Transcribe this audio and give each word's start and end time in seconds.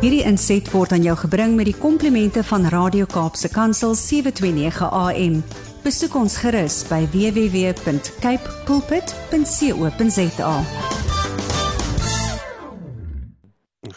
Hierdie 0.00 0.22
inset 0.24 0.64
word 0.72 0.94
aan 0.96 1.02
jou 1.04 1.12
gebring 1.20 1.58
met 1.58 1.66
die 1.68 1.76
komplimente 1.76 2.40
van 2.48 2.62
Radio 2.72 3.04
Kaapse 3.04 3.50
Kansel 3.52 3.92
729 3.92 4.86
AM. 4.96 5.34
Besoek 5.84 6.14
ons 6.16 6.38
gerus 6.40 6.78
by 6.88 7.02
www.cape 7.12 8.54
pulpit.co.za. 8.64 10.54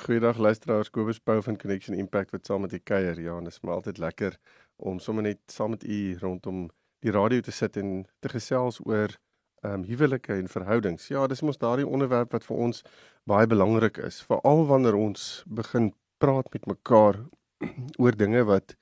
Goeiedag 0.04 0.44
luisteraars, 0.44 0.92
Kobus 0.92 1.24
Pau 1.24 1.40
van 1.40 1.56
Connection 1.56 1.96
Impact 1.96 2.36
wat 2.36 2.52
saam 2.52 2.68
met 2.68 2.76
u 2.76 2.84
kuier. 2.84 3.16
Ja, 3.24 3.38
en 3.38 3.48
dit 3.48 3.56
is 3.56 3.64
maar 3.64 3.80
altyd 3.80 4.04
lekker 4.04 4.36
om 4.76 5.00
sommer 5.00 5.24
net 5.24 5.40
saam 5.48 5.70
met 5.78 5.88
u 5.88 6.18
rondom 6.20 6.68
die 7.00 7.16
radio 7.16 7.40
te 7.40 7.56
sit 7.56 7.80
en 7.80 8.04
te 8.20 8.28
gesels 8.28 8.84
oor 8.84 9.16
ehm 9.64 9.74
um, 9.74 9.84
huwelike 9.88 10.34
en 10.34 10.48
verhoudings. 10.52 11.08
Ja, 11.08 11.28
dis 11.28 11.42
mos 11.42 11.58
daardie 11.58 11.88
onderwerp 11.88 12.34
wat 12.36 12.44
vir 12.44 12.58
ons 12.66 12.82
baie 13.24 13.48
belangrik 13.48 13.98
is, 14.04 14.20
veral 14.28 14.66
wanneer 14.68 14.96
ons 15.00 15.44
begin 15.48 15.94
praat 16.20 16.50
met 16.54 16.66
mekaar 16.68 17.20
oor 18.02 18.16
dinge 18.16 18.44
wat 18.44 18.76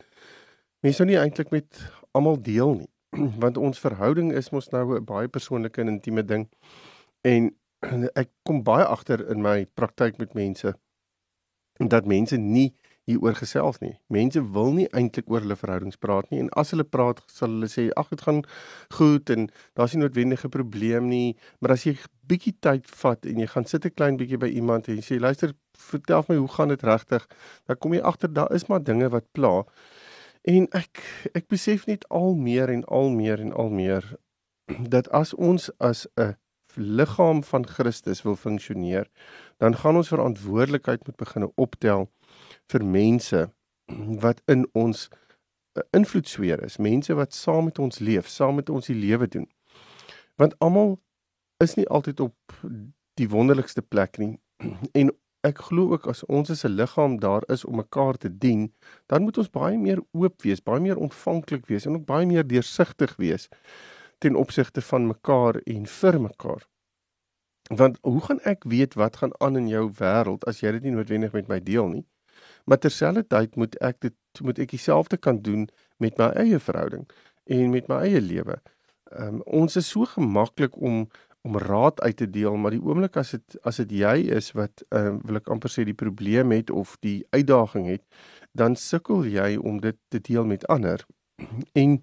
mense 0.81 1.03
nou 1.03 1.11
nie 1.11 1.19
eintlik 1.21 1.51
met 1.53 1.83
almal 2.17 2.41
deel 2.41 2.73
nie. 2.81 2.89
Want 3.43 3.57
ons 3.57 3.79
verhouding 3.83 4.31
is 4.33 4.49
mos 4.49 4.71
nou 4.73 4.97
'n 4.97 5.05
baie 5.05 5.27
persoonlike 5.27 5.81
en 5.81 5.93
intieme 5.93 6.23
ding. 6.25 6.47
En 7.21 7.51
ek 8.21 8.29
kom 8.43 8.63
baie 8.63 8.85
agter 8.85 9.21
in 9.29 9.41
my 9.41 9.65
praktyk 9.73 10.17
met 10.17 10.33
mense 10.33 10.73
dat 11.77 12.05
mense 12.05 12.37
nie 12.37 12.73
hieroor 13.09 13.35
gesels 13.35 13.79
nie. 13.81 13.95
Mense 14.13 14.41
wil 14.55 14.73
nie 14.75 14.87
eintlik 14.97 15.29
oor 15.31 15.41
hulle 15.41 15.57
verhoudings 15.57 15.99
praat 16.01 16.29
nie 16.31 16.41
en 16.43 16.51
as 16.59 16.73
hulle 16.75 16.85
praat 16.85 17.21
sal 17.31 17.49
hulle 17.55 17.69
sê 17.71 17.87
ag 17.97 18.11
dit 18.13 18.21
gaan 18.27 18.43
goed 18.97 19.31
en 19.33 19.47
daar's 19.79 19.95
nie 19.95 20.03
noodwendige 20.03 20.51
probleem 20.53 21.09
nie, 21.09 21.37
maar 21.59 21.75
as 21.75 21.87
jy 21.87 21.95
bietjie 22.29 22.53
tyd 22.61 22.87
vat 23.01 23.25
en 23.25 23.41
jy 23.41 23.47
gaan 23.53 23.65
sit 23.65 23.85
'n 23.85 23.95
klein 23.97 24.17
bietjie 24.17 24.37
by 24.37 24.47
iemand 24.47 24.87
en 24.87 24.95
jy 25.01 25.05
sê 25.07 25.19
luister, 25.19 25.53
vertel 25.77 26.25
my 26.29 26.35
hoe 26.35 26.47
gaan 26.47 26.69
dit 26.69 26.83
regtig? 26.83 27.27
Dan 27.67 27.77
kom 27.77 27.93
jy 27.93 28.01
agter 28.01 28.33
daar 28.33 28.53
is 28.53 28.67
maar 28.67 28.83
dinge 28.83 29.09
wat 29.09 29.25
pla. 29.33 29.63
En 30.43 30.67
ek 30.73 31.01
ek 31.33 31.47
besef 31.47 31.87
net 31.87 32.05
al 32.09 32.35
meer 32.35 32.69
en 32.69 32.85
al 32.85 33.09
meer 33.09 33.39
en 33.39 33.53
al 33.53 33.69
meer 33.69 34.15
dat 34.89 35.09
as 35.09 35.33
ons 35.33 35.69
as 35.79 36.07
'n 36.17 36.35
liggaam 36.75 37.43
van 37.43 37.67
Christus 37.67 38.21
wil 38.21 38.35
funksioneer, 38.35 39.09
dan 39.57 39.75
gaan 39.75 39.95
ons 39.95 40.07
verantwoordelikheid 40.07 41.05
moet 41.05 41.15
begine 41.15 41.51
optel 41.55 42.09
vir 42.71 42.85
mense 42.85 43.49
wat 44.21 44.41
in 44.47 44.67
ons 44.73 45.09
eh, 45.09 45.83
invloedsfeer 45.91 46.63
is, 46.63 46.77
mense 46.77 47.13
wat 47.13 47.33
saam 47.33 47.65
met 47.69 47.79
ons 47.79 47.99
leef, 47.99 48.27
saam 48.27 48.55
met 48.55 48.69
ons 48.69 48.85
die 48.85 48.95
lewe 48.95 49.27
doen. 49.27 49.47
Want 50.35 50.55
almal 50.59 50.99
is 51.63 51.75
nie 51.75 51.87
altyd 51.87 52.19
op 52.19 52.53
die 53.19 53.29
wonderlikste 53.29 53.81
plek 53.81 54.17
nie. 54.17 54.37
En 54.99 55.11
ek 55.47 55.63
glo 55.67 55.95
ook 55.95 56.05
as 56.07 56.21
ons 56.29 56.49
as 56.53 56.63
'n 56.65 56.75
liggaam 56.77 57.19
daar 57.19 57.43
is 57.49 57.65
om 57.65 57.75
mekaar 57.75 58.17
te 58.17 58.29
dien, 58.37 58.73
dan 59.07 59.23
moet 59.23 59.37
ons 59.37 59.49
baie 59.49 59.77
meer 59.77 60.01
oop 60.11 60.41
wees, 60.41 60.61
baie 60.61 60.79
meer 60.79 60.97
ontvanklik 60.97 61.65
wees 61.65 61.85
en 61.85 61.95
ook 61.95 62.05
baie 62.05 62.25
meer 62.25 62.47
deursigtig 62.47 63.15
wees 63.17 63.49
ten 64.17 64.35
opsigte 64.35 64.81
van 64.81 65.07
mekaar 65.07 65.55
en 65.65 65.85
vir 65.85 66.21
mekaar. 66.21 66.67
Want 67.69 67.97
hoe 68.01 68.21
gaan 68.21 68.39
ek 68.39 68.63
weet 68.63 68.93
wat 68.93 69.15
gaan 69.15 69.33
aan 69.37 69.57
in 69.57 69.67
jou 69.67 69.91
wêreld 69.97 70.45
as 70.45 70.59
jy 70.61 70.71
dit 70.71 70.83
nie 70.83 70.91
noodwendig 70.91 71.33
met 71.33 71.47
my 71.47 71.59
deel 71.59 71.87
nie? 71.87 72.05
Maar 72.65 72.77
terselfdertyd 72.77 73.55
moet 73.55 73.77
ek 73.81 73.99
dit 74.07 74.41
moet 74.41 74.59
ek 74.59 74.71
dieselfde 74.71 75.17
kan 75.17 75.41
doen 75.41 75.67
met 75.97 76.17
my 76.17 76.31
eie 76.39 76.59
verhouding 76.59 77.07
en 77.51 77.73
met 77.73 77.87
my 77.91 78.01
eie 78.05 78.21
lewe. 78.21 78.61
Ehm 79.11 79.41
um, 79.41 79.41
ons 79.45 79.75
is 79.75 79.89
so 79.89 80.05
gemaklik 80.05 80.77
om 80.77 81.07
om 81.41 81.57
raad 81.57 82.01
uit 82.01 82.17
te 82.17 82.29
deel, 82.29 82.55
maar 82.55 82.71
die 82.71 82.83
oomblik 82.83 83.15
as 83.17 83.31
dit 83.33 83.57
as 83.65 83.79
dit 83.81 83.95
jy 84.03 84.15
is 84.37 84.51
wat 84.57 84.83
ehm 84.89 85.17
uh, 85.17 85.25
wil 85.25 85.41
ek 85.41 85.49
amper 85.49 85.73
sê 85.73 85.85
die 85.87 85.97
probleem 85.97 86.53
het 86.53 86.69
of 86.69 86.95
die 87.01 87.25
uitdaging 87.33 87.89
het, 87.89 88.05
dan 88.53 88.75
sukkel 88.75 89.25
jy 89.25 89.57
om 89.57 89.81
dit 89.81 89.97
te 90.13 90.21
deel 90.21 90.45
met 90.45 90.67
ander. 90.67 91.05
En 91.81 92.01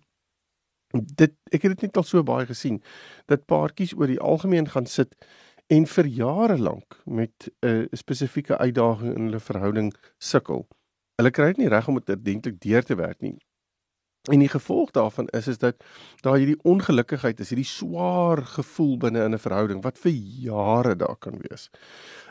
dit 0.92 1.34
ek 1.52 1.62
het 1.62 1.74
dit 1.76 1.82
net 1.86 1.96
al 2.00 2.06
so 2.08 2.22
baie 2.24 2.46
gesien 2.48 2.80
dat 3.28 3.44
paartjies 3.46 3.94
oor 3.96 4.08
die 4.08 4.20
algemeen 4.20 4.68
gaan 4.72 4.86
sit 4.86 5.14
en 5.68 5.86
vir 5.86 6.06
jare 6.06 6.58
lank 6.58 7.00
met 7.04 7.48
'n 7.60 7.66
uh, 7.68 7.86
spesifieke 7.90 8.58
uitdaging 8.58 9.14
in 9.14 9.22
hulle 9.22 9.40
verhouding 9.40 9.94
sukkel. 10.18 10.68
Hulle 11.16 11.30
kry 11.30 11.46
dit 11.46 11.56
nie 11.56 11.68
reg 11.68 11.88
om 11.88 11.94
dit 11.94 12.08
ordentlik 12.08 12.60
deur 12.60 12.82
te 12.82 12.94
werk 12.94 13.20
nie. 13.20 13.36
En 14.28 14.38
die 14.38 14.48
gevolg 14.48 14.90
daarvan 14.90 15.26
is 15.26 15.46
is 15.48 15.58
dat 15.58 15.84
daar 16.20 16.36
hierdie 16.36 16.58
ongelukkigheid 16.62 17.40
is, 17.40 17.48
hierdie 17.48 17.68
swaar 17.68 18.42
gevoel 18.46 18.96
binne 18.96 19.24
in 19.24 19.34
'n 19.34 19.38
verhouding 19.38 19.82
wat 19.82 19.98
vir 19.98 20.12
jare 20.12 20.96
daar 20.96 21.16
kan 21.16 21.40
wees. 21.48 21.70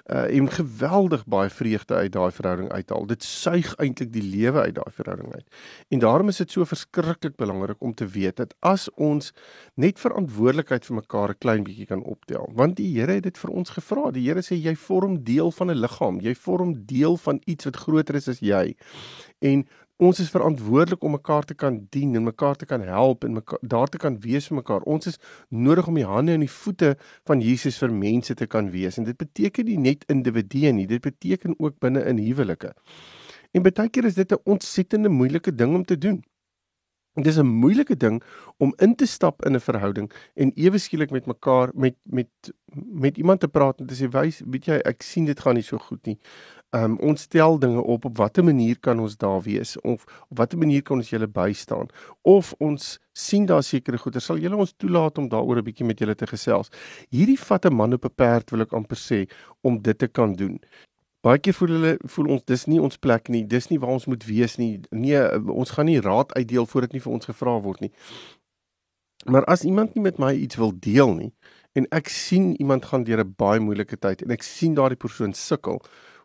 Uh 0.06 0.36
en 0.38 0.50
geweldig 0.52 1.26
baie 1.26 1.50
vreugde 1.50 1.96
uit 1.96 2.12
daai 2.12 2.32
verhouding 2.32 2.72
uithaal. 2.72 3.06
Dit 3.06 3.24
suig 3.24 3.76
eintlik 3.76 4.14
die 4.14 4.24
lewe 4.24 4.62
uit 4.62 4.76
daai 4.76 4.92
verhouding 4.92 5.34
uit. 5.34 5.46
En 5.88 6.00
daarom 6.00 6.28
is 6.28 6.38
dit 6.38 6.52
so 6.52 6.66
verskriklik 6.66 7.36
belangrik 7.36 7.82
om 7.82 7.94
te 7.94 8.08
weet 8.08 8.36
dat 8.36 8.56
as 8.60 8.90
ons 8.94 9.34
net 9.74 10.00
verantwoordelikheid 10.00 10.86
vir 10.86 10.96
mekaar 10.96 11.30
'n 11.30 11.38
klein 11.38 11.64
bietjie 11.64 11.86
kan 11.86 12.04
optel, 12.04 12.52
want 12.54 12.76
die 12.76 12.88
Here 12.98 13.12
het 13.12 13.24
dit 13.24 13.38
vir 13.38 13.52
ons 13.52 13.70
gevra. 13.70 14.12
Die 14.12 14.28
Here 14.28 14.42
sê 14.42 14.56
jy 14.56 14.76
vorm 14.76 15.24
deel 15.24 15.52
van 15.52 15.72
'n 15.72 15.80
liggaam. 15.80 16.22
Jy 16.22 16.36
vorm 16.36 16.86
deel 16.86 17.18
van 17.18 17.42
iets 17.46 17.66
wat 17.66 17.76
groter 17.76 18.16
is 18.16 18.28
as 18.28 18.40
jy. 18.40 18.76
En 19.40 19.68
ons 19.98 20.20
is 20.22 20.30
verantwoordelik 20.30 21.04
om 21.04 21.12
mekaar 21.12 21.44
te 21.44 21.56
kan 21.58 21.80
dien 21.90 22.16
en 22.16 22.24
mekaar 22.24 22.56
te 22.56 22.66
kan 22.70 22.82
help 22.86 23.24
en 23.24 23.34
mekaar 23.34 23.60
daar 23.62 23.90
te 23.90 23.98
kan 23.98 24.20
wees 24.22 24.48
vir 24.48 24.60
mekaar. 24.60 24.86
Ons 24.86 25.08
is 25.08 25.20
nodig 25.50 25.88
om 25.88 25.98
die 25.98 26.06
hande 26.06 26.36
en 26.38 26.46
die 26.46 26.52
voete 26.52 26.94
van 27.26 27.42
Jesus 27.42 27.80
vir 27.82 27.94
mense 27.94 28.34
te 28.38 28.46
kan 28.46 28.70
wees. 28.72 28.98
En 28.98 29.08
dit 29.10 29.18
beteken 29.18 29.66
nie 29.66 29.78
net 29.78 30.06
individue 30.14 30.72
nie, 30.72 30.88
dit 30.88 31.02
beteken 31.02 31.58
ook 31.58 31.80
binne 31.80 32.06
in 32.06 32.22
huwelike. 32.22 32.74
En 33.58 33.66
baie 33.66 33.90
keer 33.90 34.06
is 34.06 34.16
dit 34.16 34.32
'n 34.32 34.42
ontsettende 34.46 35.10
moeilike 35.10 35.56
ding 35.56 35.76
om 35.76 35.86
te 35.86 35.98
doen. 35.98 36.24
Dit 37.18 37.28
is 37.28 37.38
'n 37.38 37.48
moeilike 37.48 37.98
ding 37.98 38.24
om 38.58 38.74
in 38.78 38.96
te 38.96 39.06
stap 39.06 39.46
in 39.46 39.56
'n 39.56 39.60
verhouding 39.60 40.12
en 40.34 40.52
ewe 40.56 40.78
skielik 40.78 41.10
met 41.10 41.26
mekaar 41.26 41.70
met 41.74 41.96
met 42.04 42.30
met 42.76 43.18
iemand 43.18 43.40
te 43.40 43.48
praat 43.48 43.80
en 43.80 43.88
te 43.88 43.96
sê 43.96 44.10
wys 44.10 44.42
weet 44.46 44.66
jy 44.66 44.78
ek 44.86 45.02
sien 45.02 45.26
dit 45.26 45.40
gaan 45.40 45.54
nie 45.54 45.64
so 45.64 45.78
goed 45.78 46.06
nie. 46.06 46.20
Um 46.76 46.98
ons 47.00 47.22
stel 47.22 47.60
dinge 47.60 47.82
op 47.82 48.06
op 48.06 48.18
watter 48.18 48.44
manier 48.44 48.80
kan 48.80 49.00
ons 49.00 49.16
daar 49.18 49.42
wees 49.42 49.78
of 49.82 50.04
op 50.30 50.38
watter 50.38 50.58
manier 50.60 50.82
kan 50.82 50.98
ons 50.98 51.10
julle 51.10 51.28
bystaan 51.28 51.88
of 52.28 52.54
ons 52.60 52.98
sien 53.14 53.46
daar 53.46 53.64
sekere 53.64 53.98
goeder 53.98 54.22
sal 54.22 54.38
julle 54.38 54.60
ons 54.60 54.74
toelaat 54.76 55.18
om 55.18 55.30
daaroor 55.30 55.62
'n 55.62 55.64
bietjie 55.64 55.86
met 55.86 56.00
julle 56.00 56.16
te 56.16 56.28
gesels. 56.28 56.70
Hierdie 57.10 57.40
vat 57.40 57.66
'n 57.66 57.74
man 57.74 57.94
op 57.94 58.06
'n 58.06 58.16
perd 58.16 58.52
wil 58.52 58.62
ek 58.62 58.74
amper 58.74 58.98
sê 58.98 59.30
om 59.62 59.82
dit 59.82 59.98
te 59.98 60.08
kan 60.08 60.34
doen. 60.34 60.60
Baie 61.24 61.40
keer 61.40 61.54
voel 61.54 61.70
hulle 61.70 61.98
voel 62.06 62.28
ons 62.28 62.44
dis 62.46 62.66
nie 62.68 62.82
ons 62.82 62.98
plek 62.98 63.30
nie, 63.30 63.44
dis 63.44 63.70
nie 63.70 63.80
waar 63.80 63.96
ons 63.96 64.06
moet 64.06 64.26
wees 64.26 64.58
nie. 64.58 64.80
Nee, 64.92 65.40
ons 65.50 65.72
gaan 65.72 65.86
nie 65.86 66.02
raad 66.02 66.34
uitdeel 66.34 66.66
voordat 66.66 66.94
nie 66.94 67.02
vir 67.02 67.14
ons 67.14 67.26
gevra 67.26 67.62
word 67.62 67.80
nie. 67.80 67.92
Maar 69.26 69.46
as 69.46 69.64
iemand 69.64 69.96
nie 69.96 70.04
met 70.04 70.20
my 70.20 70.34
iets 70.34 70.56
wil 70.56 70.72
deel 70.80 71.14
nie 71.16 71.34
en 71.78 71.86
ek 71.92 72.10
sien 72.10 72.56
iemand 72.62 72.86
gaan 72.86 73.04
deur 73.04 73.20
'n 73.24 73.34
baie 73.38 73.60
moeilike 73.60 73.98
tyd 73.98 74.22
en 74.22 74.32
ek 74.32 74.44
sien 74.44 74.74
daardie 74.76 74.98
persoon 74.98 75.34
sukkel, 75.34 75.82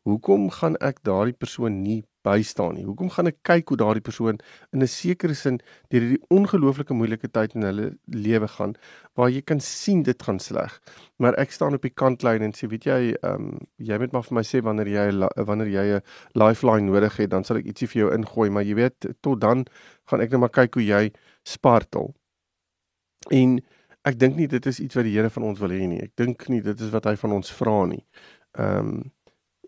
hoekom 0.08 0.50
gaan 0.50 0.76
ek 0.82 1.02
daardie 1.06 1.36
persoon 1.36 1.82
nie 1.82 2.02
bystaan 2.26 2.76
nie. 2.76 2.84
Hoekom 2.86 3.10
gaan 3.10 3.30
ek 3.30 3.40
kyk 3.46 3.72
hoe 3.72 3.78
daardie 3.80 4.04
persoon 4.04 4.38
in 4.72 4.82
'n 4.82 4.88
sekere 4.88 5.34
sin 5.34 5.58
deur 5.90 6.02
hierdie 6.02 6.22
ongelooflike 6.30 6.94
moeilike 6.94 7.28
tyd 7.28 7.54
in 7.54 7.62
hulle 7.62 7.86
lewe 8.06 8.48
gaan 8.48 8.74
waar 9.16 9.30
jy 9.30 9.42
kan 9.42 9.60
sien 9.60 10.02
dit 10.02 10.22
gaan 10.22 10.38
sleg. 10.38 10.80
Maar 11.18 11.34
ek 11.38 11.50
staan 11.52 11.74
op 11.74 11.82
die 11.82 11.94
kantlyn 11.94 12.42
en 12.42 12.52
sê 12.52 12.68
weet 12.68 12.84
jy, 12.84 13.14
ehm 13.22 13.34
um, 13.34 13.58
jy 13.78 13.98
moet 13.98 14.12
maar 14.12 14.22
vir 14.22 14.34
my 14.34 14.42
sê 14.42 14.62
wanneer 14.62 14.88
jy 14.88 15.28
wanneer 15.46 15.68
jy 15.68 15.86
'n 15.96 16.02
lifeline 16.34 16.86
nodig 16.86 17.16
het, 17.16 17.30
dan 17.30 17.44
sal 17.44 17.56
ek 17.56 17.66
ietsie 17.66 17.88
vir 17.88 18.02
jou 18.02 18.10
ingooi, 18.14 18.50
maar 18.50 18.64
jy 18.64 18.74
weet 18.74 19.06
tot 19.20 19.40
dan 19.40 19.64
gaan 20.06 20.20
ek 20.20 20.30
net 20.30 20.40
maar 20.40 20.50
kyk 20.50 20.74
hoe 20.74 20.84
jy 20.84 21.12
spartel. 21.44 22.14
En 23.30 23.60
ek 24.04 24.18
dink 24.18 24.36
nie 24.36 24.46
dit 24.48 24.66
is 24.66 24.80
iets 24.80 24.94
wat 24.94 25.04
die 25.04 25.14
Here 25.14 25.30
van 25.30 25.42
ons 25.42 25.58
wil 25.60 25.70
hê 25.70 25.86
nie. 25.86 26.00
Ek 26.02 26.16
dink 26.16 26.48
nie 26.48 26.60
dit 26.60 26.80
is 26.80 26.90
wat 26.90 27.04
hy 27.04 27.16
van 27.16 27.32
ons 27.32 27.50
vra 27.50 27.86
nie. 27.86 28.04
Ehm 28.58 28.78
um, 28.78 29.12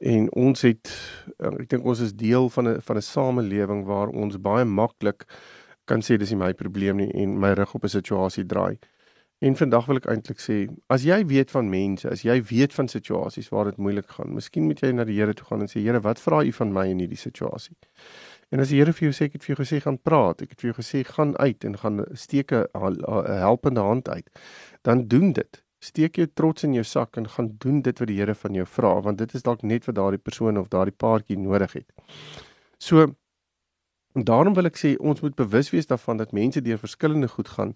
en 0.01 0.33
ons 0.33 0.63
het 0.63 0.91
eh, 1.39 1.53
ek 1.61 1.69
dink 1.69 1.85
ons 1.85 2.01
is 2.01 2.15
deel 2.15 2.49
van 2.51 2.69
'n 2.69 2.81
van 2.81 2.97
'n 2.97 3.03
samelewing 3.03 3.85
waar 3.85 4.09
ons 4.09 4.41
baie 4.41 4.65
maklik 4.65 5.25
kan 5.85 6.01
sê 6.01 6.17
dis 6.17 6.31
nie 6.31 6.39
my 6.39 6.53
probleem 6.53 6.97
nie 6.97 7.11
en 7.13 7.39
my 7.39 7.53
rug 7.53 7.75
op 7.75 7.85
'n 7.85 7.89
situasie 7.89 8.47
draai. 8.47 8.79
En 9.39 9.57
vandag 9.57 9.87
wil 9.87 9.97
ek 9.97 10.07
eintlik 10.07 10.39
sê, 10.41 10.69
as 10.89 11.03
jy 11.05 11.19
weet 11.27 11.51
van 11.51 11.69
mense, 11.69 12.09
as 12.09 12.23
jy 12.23 12.39
weet 12.49 12.73
van 12.73 12.89
situasies 12.89 13.49
waar 13.49 13.65
dit 13.65 13.77
moeilik 13.77 14.09
gaan, 14.09 14.35
miskien 14.35 14.65
moet 14.65 14.81
jy 14.81 14.93
na 14.93 15.05
die 15.05 15.19
Here 15.19 15.35
toe 15.35 15.45
gaan 15.45 15.61
en 15.61 15.69
sê 15.69 15.83
Here, 15.83 16.01
wat 16.01 16.21
vra 16.21 16.43
U 16.45 16.53
van 16.53 16.73
my 16.73 16.87
in 16.89 16.99
hierdie 16.99 17.19
situasie? 17.19 17.77
En 18.51 18.61
as 18.61 18.69
die 18.69 18.79
Here 18.79 18.93
vir 18.93 19.11
jou 19.11 19.13
sê 19.13 19.29
ek 19.29 19.33
het 19.33 19.45
vir 19.45 19.57
jou 19.57 19.65
gesê 19.65 19.83
gaan 19.83 19.99
praat, 19.99 20.43
ek 20.43 20.55
het 20.55 20.61
vir 20.61 20.71
jou 20.71 20.79
gesê 20.79 21.03
gaan 21.05 21.37
uit 21.37 21.65
en 21.65 21.77
gaan 21.83 22.05
steek 22.15 22.53
'n 22.53 22.65
helpende 23.43 23.81
hand 23.81 24.09
uit, 24.09 24.31
dan 24.83 25.09
doen 25.09 25.33
dit 25.33 25.64
steek 25.85 26.17
jou 26.21 26.27
trots 26.41 26.65
in 26.65 26.77
jou 26.77 26.85
sak 26.85 27.19
en 27.21 27.29
gaan 27.29 27.51
doen 27.65 27.83
dit 27.85 27.99
wat 28.01 28.09
die 28.09 28.17
Here 28.21 28.35
van 28.35 28.57
jou 28.57 28.67
vra 28.77 28.95
want 29.05 29.21
dit 29.21 29.35
is 29.35 29.45
dalk 29.45 29.63
net 29.63 29.85
wat 29.89 29.99
daardie 29.99 30.23
persoon 30.23 30.59
of 30.61 30.71
daardie 30.73 30.97
paartjie 31.05 31.39
nodig 31.39 31.77
het. 31.81 31.93
So 32.79 33.13
daarom 34.15 34.55
wil 34.55 34.71
ek 34.71 34.79
sê 34.79 34.95
ons 34.99 35.21
moet 35.21 35.35
bewus 35.35 35.73
wees 35.75 35.91
daarvan 35.91 36.21
dat 36.23 36.33
mense 36.33 36.63
deur 36.63 36.79
verskillende 36.79 37.29
goed 37.29 37.49
gaan 37.57 37.75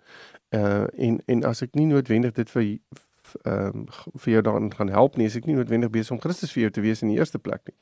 uh 0.55 0.87
en 0.97 1.21
en 1.27 1.45
as 1.45 1.63
ek 1.67 1.75
nie 1.75 1.87
noodwendig 1.91 2.37
dit 2.39 2.51
vir 2.51 2.65
ehm 3.45 3.83
um, 3.83 3.87
vir 4.15 4.33
jou 4.33 4.43
daarin 4.43 4.71
gaan 4.75 4.89
help 4.89 5.17
nie. 5.17 5.27
Is 5.27 5.37
ek 5.37 5.47
nie 5.47 5.57
noodwendig 5.57 5.91
besig 5.91 6.13
om 6.17 6.21
Christus 6.21 6.53
vir 6.53 6.63
jou 6.63 6.71
te 6.71 6.85
wees 6.85 7.03
in 7.03 7.13
die 7.13 7.19
eerste 7.19 7.39
plek 7.39 7.63
nie. 7.69 7.77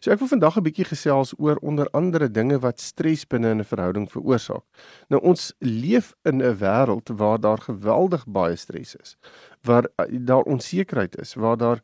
So 0.00 0.10
ek 0.10 0.18
wil 0.18 0.28
vandag 0.28 0.56
'n 0.56 0.62
bietjie 0.62 0.84
gesels 0.84 1.34
oor 1.38 1.56
onder 1.62 1.88
andere 1.92 2.28
dinge 2.28 2.58
wat 2.58 2.80
stres 2.80 3.24
binne 3.26 3.50
in 3.50 3.60
'n 3.60 3.64
verhouding 3.64 4.10
veroorsaak. 4.10 4.64
Nou 5.08 5.20
ons 5.22 5.52
leef 5.60 6.14
in 6.24 6.42
'n 6.42 6.56
wêreld 6.58 7.08
waar 7.16 7.40
daar 7.40 7.58
geweldig 7.58 8.26
baie 8.26 8.56
stres 8.56 8.96
is. 8.96 9.16
Waar 9.62 9.84
uh, 9.96 10.06
daar 10.10 10.42
onsekerheid 10.42 11.18
is, 11.18 11.34
waar 11.34 11.56
daar 11.56 11.80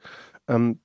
ehm 0.46 0.56
um, 0.56 0.80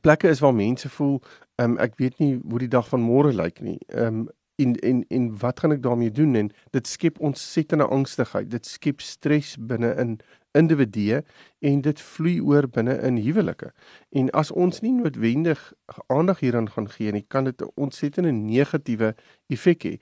plekke 0.00 0.28
is 0.28 0.40
waar 0.40 0.54
mense 0.54 0.88
voel 0.88 1.20
ehm 1.56 1.70
um, 1.70 1.78
ek 1.78 1.96
weet 1.96 2.18
nie 2.18 2.40
hoe 2.50 2.58
die 2.58 2.68
dag 2.68 2.88
van 2.88 3.00
môre 3.00 3.32
lyk 3.32 3.60
nie. 3.60 3.78
Ehm 3.88 4.06
um, 4.06 4.28
en 4.56 4.74
en 4.74 5.04
en 5.08 5.28
wat 5.38 5.60
gaan 5.60 5.72
ek 5.72 5.82
daarmee 5.82 6.10
doen? 6.10 6.34
En 6.34 6.50
dit 6.70 6.86
skep 6.86 7.20
ontsettende 7.20 7.86
angstigheid. 7.86 8.50
Dit 8.50 8.66
skep 8.66 9.00
stres 9.00 9.56
binne 9.58 9.94
in 10.00 10.18
individue 10.56 11.22
en 11.60 11.80
dit 11.84 12.00
vloei 12.00 12.40
oor 12.40 12.68
binne 12.68 12.96
in 13.04 13.18
huwelike. 13.20 13.72
En 14.10 14.30
as 14.30 14.50
ons 14.50 14.80
nie 14.80 14.92
noodwendig 14.92 15.72
aandag 16.06 16.40
hieraan 16.40 16.70
gaan 16.70 16.88
gee 16.88 17.12
nie 17.12 17.26
kan 17.28 17.44
dit 17.44 17.62
'n 17.62 17.70
ontsettende 17.74 18.32
negatiewe 18.32 19.14
effek 19.46 19.84
hê. 19.84 19.94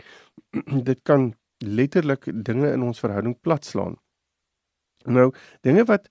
Dit 0.89 1.03
kan 1.03 1.35
letterlik 1.59 2.45
dinge 2.45 2.73
in 2.73 2.83
ons 2.83 3.01
verhouding 3.01 3.41
platslaan 3.41 3.97
nou 5.05 5.31
dinge 5.65 5.85
wat 5.89 6.09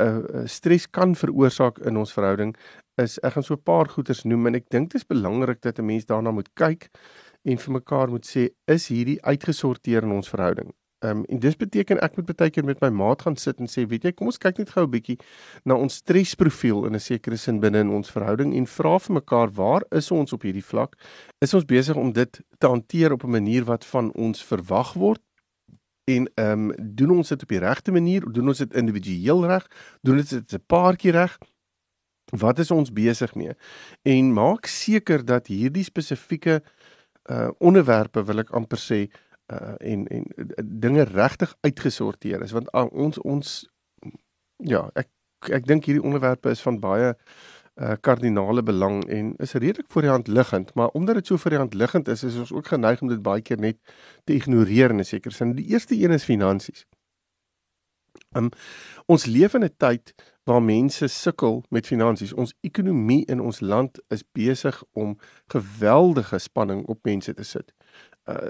uh, 0.00 0.44
stres 0.44 0.88
kan 0.90 1.14
veroorsaak 1.16 1.78
in 1.86 1.96
ons 1.96 2.12
verhouding 2.12 2.54
is 3.00 3.18
ek 3.22 3.36
gaan 3.36 3.46
so 3.46 3.54
'n 3.54 3.62
paar 3.62 3.88
goeters 3.88 4.24
noem 4.24 4.46
en 4.46 4.54
ek 4.54 4.68
dink 4.70 4.90
dit 4.90 5.00
is 5.00 5.06
belangrik 5.06 5.60
dat 5.62 5.78
'n 5.78 5.86
mens 5.86 6.06
daarna 6.06 6.30
moet 6.30 6.48
kyk 6.54 6.90
en 7.48 7.62
vir 7.64 7.72
mekaar 7.78 8.12
moet 8.12 8.26
sê 8.26 8.50
is 8.76 8.88
hierdie 8.92 9.18
uitgesorteer 9.24 10.06
in 10.06 10.14
ons 10.18 10.28
verhouding. 10.34 10.72
Ehm 11.00 11.18
um, 11.18 11.24
en 11.30 11.38
dis 11.38 11.56
beteken 11.56 12.00
ek 12.02 12.16
moet 12.18 12.30
baie 12.40 12.50
keer 12.50 12.64
met 12.66 12.80
my 12.82 12.88
maat 12.90 13.22
gaan 13.22 13.36
sit 13.38 13.60
en 13.62 13.70
sê 13.70 13.84
weet 13.86 14.08
jy 14.08 14.10
kom 14.18 14.30
ons 14.32 14.40
kyk 14.42 14.56
net 14.58 14.72
gou 14.74 14.82
'n 14.82 14.90
bietjie 14.90 15.14
na 15.64 15.76
ons 15.78 16.00
stresprofiel 16.02 16.86
in 16.86 16.98
'n 16.98 17.04
sekere 17.04 17.36
sin 17.36 17.60
binne 17.60 17.78
in 17.86 17.92
ons 17.98 18.10
verhouding 18.10 18.50
en 18.58 18.66
vra 18.66 18.98
vir 18.98 19.14
mekaar 19.20 19.54
waar 19.54 19.82
is 19.92 20.10
ons 20.10 20.32
op 20.32 20.42
hierdie 20.42 20.64
vlak? 20.72 20.96
Is 21.40 21.54
ons 21.54 21.64
besig 21.64 21.96
om 21.96 22.12
dit 22.12 22.40
te 22.58 22.66
hanteer 22.66 23.12
op 23.12 23.24
'n 23.24 23.30
manier 23.30 23.64
wat 23.64 23.84
van 23.84 24.12
ons 24.14 24.42
verwag 24.42 24.92
word? 24.94 25.22
En 26.08 26.26
ehm 26.34 26.70
um, 26.70 26.72
doen 26.76 27.10
ons 27.10 27.28
dit 27.28 27.42
op 27.42 27.48
die 27.48 27.62
regte 27.62 27.92
manier? 27.92 28.32
Doen 28.32 28.48
ons 28.48 28.58
dit 28.58 28.74
individueel 28.74 29.46
reg? 29.46 29.66
Doen 30.02 30.18
ons 30.18 30.30
dit 30.30 30.52
'n 30.52 30.64
paartjie 30.66 31.12
reg? 31.12 31.38
Wat 32.36 32.58
is 32.58 32.70
ons 32.70 32.92
besig 32.92 33.34
mee? 33.34 33.54
En 34.02 34.32
maak 34.32 34.66
seker 34.66 35.24
dat 35.24 35.46
hierdie 35.46 35.84
spesifieke 35.84 36.62
uh 37.30 37.48
onderwerpe 37.58 38.24
wil 38.24 38.44
ek 38.44 38.50
amper 38.56 38.80
sê 38.80 39.00
uh 39.52 39.74
en 39.78 40.06
en 40.06 40.24
dinge 40.64 41.04
regtig 41.12 41.54
uitgesorteer 41.60 42.42
is 42.42 42.52
want 42.56 42.68
uh, 42.74 42.88
ons 42.92 43.18
ons 43.18 43.54
ja 44.64 44.88
ek 44.94 45.08
ek 45.54 45.68
dink 45.68 45.86
hierdie 45.86 46.04
onderwerpe 46.04 46.50
is 46.50 46.64
van 46.64 46.80
baie 46.82 47.12
uh 47.12 47.94
kardinale 48.02 48.62
belang 48.62 49.04
en 49.06 49.34
is 49.38 49.54
redelik 49.54 49.90
voor 49.92 50.06
die 50.06 50.10
hand 50.10 50.28
liggend 50.28 50.74
maar 50.74 50.88
omdat 50.98 51.20
dit 51.20 51.26
so 51.26 51.36
voor 51.36 51.54
die 51.54 51.62
hand 51.62 51.74
liggend 51.74 52.08
is 52.08 52.24
is 52.24 52.38
ons 52.38 52.52
ook 52.52 52.66
geneig 52.74 53.02
om 53.02 53.08
dit 53.08 53.22
baie 53.22 53.42
keer 53.42 53.60
net 53.60 53.78
te 54.24 54.34
ignoreer 54.34 54.90
in 54.90 55.00
'n 55.00 55.04
sekere 55.04 55.34
sin. 55.34 55.54
Die 55.54 55.68
eerste 55.72 55.94
een 55.94 56.10
is 56.10 56.24
finansies 56.24 56.86
um 58.36 58.50
ons 59.06 59.26
leef 59.26 59.54
in 59.54 59.64
'n 59.64 59.74
tyd 59.76 60.14
waar 60.48 60.62
mense 60.62 61.06
sukkel 61.06 61.62
met 61.68 61.86
finansies. 61.86 62.32
Ons 62.32 62.54
ekonomie 62.60 63.24
in 63.28 63.40
ons 63.40 63.60
land 63.60 64.00
is 64.08 64.24
besig 64.32 64.82
om 64.92 65.18
geweldige 65.52 66.38
spanning 66.38 66.86
op 66.86 67.04
mense 67.04 67.34
te 67.34 67.44
sit. 67.44 67.72
Uh 68.28 68.48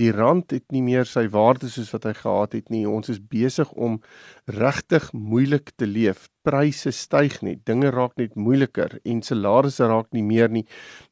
die 0.00 0.12
rand 0.12 0.50
het 0.50 0.64
nie 0.72 0.82
meer 0.82 1.04
sy 1.08 1.26
waarde 1.28 1.68
soos 1.68 1.90
wat 1.92 2.04
hy 2.08 2.14
gehad 2.16 2.54
het 2.56 2.70
nie. 2.72 2.84
Ons 2.88 3.08
is 3.12 3.20
besig 3.20 3.72
om 3.72 3.98
regtig 4.44 5.10
moeilik 5.12 5.72
te 5.76 5.86
leef. 5.86 6.28
Pryse 6.48 6.92
styg 6.96 7.42
net, 7.42 7.64
dinge 7.68 7.90
raak 7.92 8.16
net 8.16 8.36
moeiliker 8.36 8.98
en 9.04 9.20
salarisse 9.22 9.88
raak 9.88 10.08
nie 10.16 10.24
meer 10.24 10.48
nie. 10.48 10.64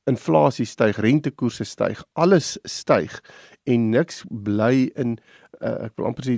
Inflasie 0.09 0.65
styg, 0.69 1.01
rentekoerse 1.05 1.65
styg, 1.65 2.05
alles 2.15 2.57
styg 2.65 3.21
en 3.67 3.91
niks 3.91 4.23
bly 4.31 4.91
in 4.95 5.17
uh, 5.61 5.87
ek 5.89 5.97
wil 5.99 6.09
amper 6.11 6.27
sê 6.27 6.37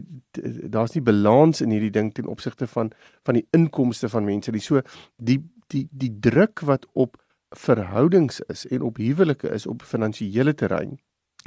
daar's 0.72 0.94
nie 0.94 1.04
balans 1.04 1.62
in 1.64 1.72
hierdie 1.75 1.92
ding 1.94 2.12
ten 2.14 2.28
opsigte 2.30 2.69
van 2.70 2.92
van 3.28 3.38
die 3.38 3.46
inkomste 3.56 4.10
van 4.12 4.26
mense 4.28 4.52
nie. 4.54 4.62
So 4.64 4.82
die 5.16 5.40
die 5.72 5.86
die 5.90 6.12
druk 6.25 6.64
wat 6.69 6.86
op 6.92 7.19
verhoudings 7.56 8.40
is 8.52 8.66
en 8.69 8.84
op 8.84 9.00
huwelike 9.00 9.50
is 9.52 9.66
op 9.66 9.84
finansiële 9.84 10.54
terrein 10.54 10.98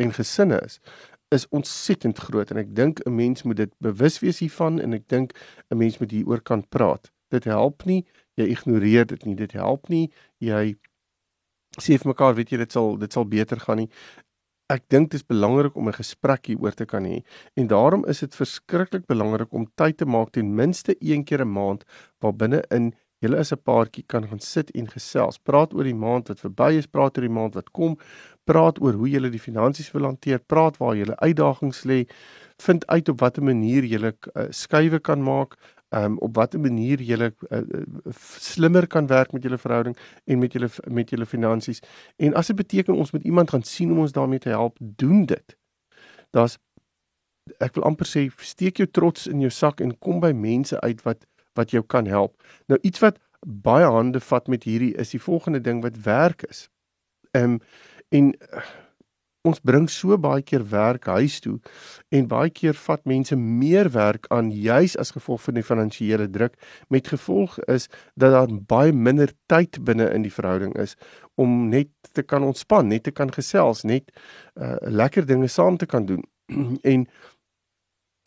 en 0.01 0.13
gesinne 0.13 0.61
is 0.65 0.79
is 1.31 1.47
ontsettend 1.55 2.19
groot 2.19 2.49
en 2.51 2.59
ek 2.59 2.75
dink 2.75 2.99
'n 3.05 3.15
mens 3.15 3.43
moet 3.43 3.57
dit 3.57 3.73
bewus 3.79 4.19
wees 4.19 4.39
hiervan 4.39 4.79
en 4.79 4.93
ek 4.93 5.07
dink 5.07 5.33
'n 5.69 5.77
mens 5.77 5.97
moet 5.97 6.11
hieroor 6.11 6.41
kan 6.41 6.67
praat. 6.67 7.11
Dit 7.29 7.43
help 7.43 7.85
nie 7.85 8.05
jy 8.35 8.45
ignoreer 8.45 9.05
dit 9.05 9.25
nie. 9.25 9.35
Dit 9.35 9.51
help 9.51 9.89
nie 9.89 10.11
jy 10.37 10.75
sê 11.79 11.97
vir 11.97 12.11
mekaar 12.11 12.35
weet 12.35 12.51
jy 12.51 12.57
dit 12.57 12.71
sal 12.71 12.97
dit 12.97 13.13
sal 13.13 13.25
beter 13.25 13.59
gaan 13.59 13.77
nie 13.77 13.89
ek 14.71 14.87
dink 14.89 15.11
dit 15.11 15.19
is 15.19 15.27
belangrik 15.27 15.75
om 15.75 15.89
'n 15.89 15.99
gesprek 15.99 16.47
hieroor 16.47 16.75
te 16.75 16.85
kan 16.85 17.03
hê 17.03 17.23
en 17.55 17.67
daarom 17.67 18.05
is 18.07 18.19
dit 18.19 18.35
verskriklik 18.35 19.05
belangrik 19.07 19.53
om 19.53 19.67
tyd 19.75 19.97
te 19.97 20.05
maak 20.05 20.31
ten 20.31 20.55
minste 20.55 20.95
een 20.99 21.23
keer 21.23 21.41
'n 21.45 21.53
maand 21.53 21.83
waar 22.21 22.33
binne 22.33 22.63
in 22.71 22.93
julle 23.21 23.37
as 23.37 23.51
'n 23.53 23.61
paartjie 23.63 24.03
kan 24.07 24.27
gaan 24.27 24.39
sit 24.39 24.71
en 24.71 24.87
gesels. 24.87 25.37
Praat 25.37 25.73
oor 25.73 25.83
die 25.83 26.01
maand 26.05 26.27
wat 26.27 26.39
verby 26.39 26.77
is, 26.77 26.87
praat 26.87 27.17
oor 27.17 27.27
die 27.27 27.37
maand 27.39 27.53
wat 27.53 27.71
kom, 27.71 27.97
praat 28.45 28.81
oor 28.81 28.93
hoe 28.93 29.09
julle 29.09 29.29
die 29.29 29.45
finansies 29.49 29.91
wil 29.93 30.03
hanteer, 30.09 30.39
praat 30.39 30.77
waar 30.77 30.95
julle 30.95 31.15
uitdagings 31.15 31.83
lê, 31.85 32.07
vind 32.57 32.87
uit 32.87 33.09
op 33.09 33.19
watter 33.19 33.43
manier 33.43 33.83
julle 33.83 34.13
uh, 34.35 34.47
skuwe 34.49 34.99
kan 34.99 35.21
maak, 35.23 35.57
um, 35.91 36.17
op 36.17 36.35
watter 36.35 36.59
manier 36.59 37.01
jy 37.03 37.17
uh, 37.19 37.31
uh, 37.51 37.83
slimmer 38.17 38.87
kan 38.87 39.07
werk 39.07 39.31
met 39.31 39.43
julle 39.43 39.57
verhouding 39.57 39.97
en 40.25 40.39
met 40.39 40.53
julle 40.53 40.69
met 40.87 41.09
julle 41.09 41.25
finansies. 41.25 41.81
En 42.17 42.33
as 42.33 42.47
dit 42.47 42.55
beteken 42.55 42.95
ons 42.95 43.11
moet 43.11 43.23
iemand 43.23 43.49
gaan 43.49 43.63
sien 43.63 43.91
om 43.91 43.99
ons 44.05 44.11
daarmee 44.11 44.39
te 44.39 44.49
help, 44.49 44.77
doen 44.79 45.25
dit. 45.25 45.57
Daar's 46.31 46.57
ek 47.59 47.75
wil 47.75 47.83
amper 47.89 48.07
sê 48.07 48.27
steek 48.37 48.77
jou 48.77 48.87
trots 48.87 49.27
in 49.27 49.41
jou 49.41 49.51
sak 49.51 49.81
en 49.81 49.97
kom 49.99 50.21
by 50.23 50.31
mense 50.31 50.79
uit 50.81 51.01
wat 51.03 51.25
wat 51.59 51.71
jou 51.75 51.83
kan 51.83 52.07
help. 52.07 52.37
Nou 52.71 52.79
iets 52.81 53.01
wat 53.03 53.19
baie 53.41 53.85
hande 53.85 54.19
vat 54.19 54.47
met 54.47 54.63
hierdie 54.63 54.93
is 54.95 55.11
die 55.11 55.21
volgende 55.21 55.59
ding 55.61 55.81
wat 55.83 56.03
werk 56.05 56.45
is. 56.49 56.69
Ehm 57.31 57.57
um, 57.57 57.59
en 58.11 58.33
uh, 58.35 58.63
ons 59.47 59.61
bring 59.65 59.87
so 59.89 60.17
baie 60.21 60.43
keer 60.45 60.63
werk 60.69 61.07
huis 61.09 61.39
toe 61.41 61.57
en 62.13 62.27
baie 62.29 62.51
keer 62.53 62.77
vat 62.77 63.01
mense 63.09 63.35
meer 63.35 63.89
werk 63.95 64.27
aan 64.29 64.51
juis 64.53 64.93
as 65.01 65.13
gevolg 65.15 65.41
van 65.47 65.57
die 65.57 65.65
finansiële 65.65 66.27
druk 66.29 66.57
met 66.93 67.09
gevolg 67.09 67.57
is 67.71 67.87
dat 68.13 68.35
daar 68.35 68.53
baie 68.69 68.93
minder 68.93 69.33
tyd 69.49 69.81
binne 69.87 70.11
in 70.13 70.27
die 70.27 70.33
verhouding 70.33 70.75
is 70.77 70.95
om 71.41 71.69
net 71.69 71.89
te 72.13 72.23
kan 72.23 72.43
ontspan, 72.43 72.89
net 72.91 73.07
te 73.07 73.13
kan 73.15 73.31
gesels, 73.33 73.85
net 73.87 74.11
uh, 74.59 74.75
lekker 74.81 75.25
dinge 75.25 75.47
saam 75.49 75.77
te 75.77 75.87
kan 75.89 76.05
doen. 76.05 76.23
en 76.93 77.07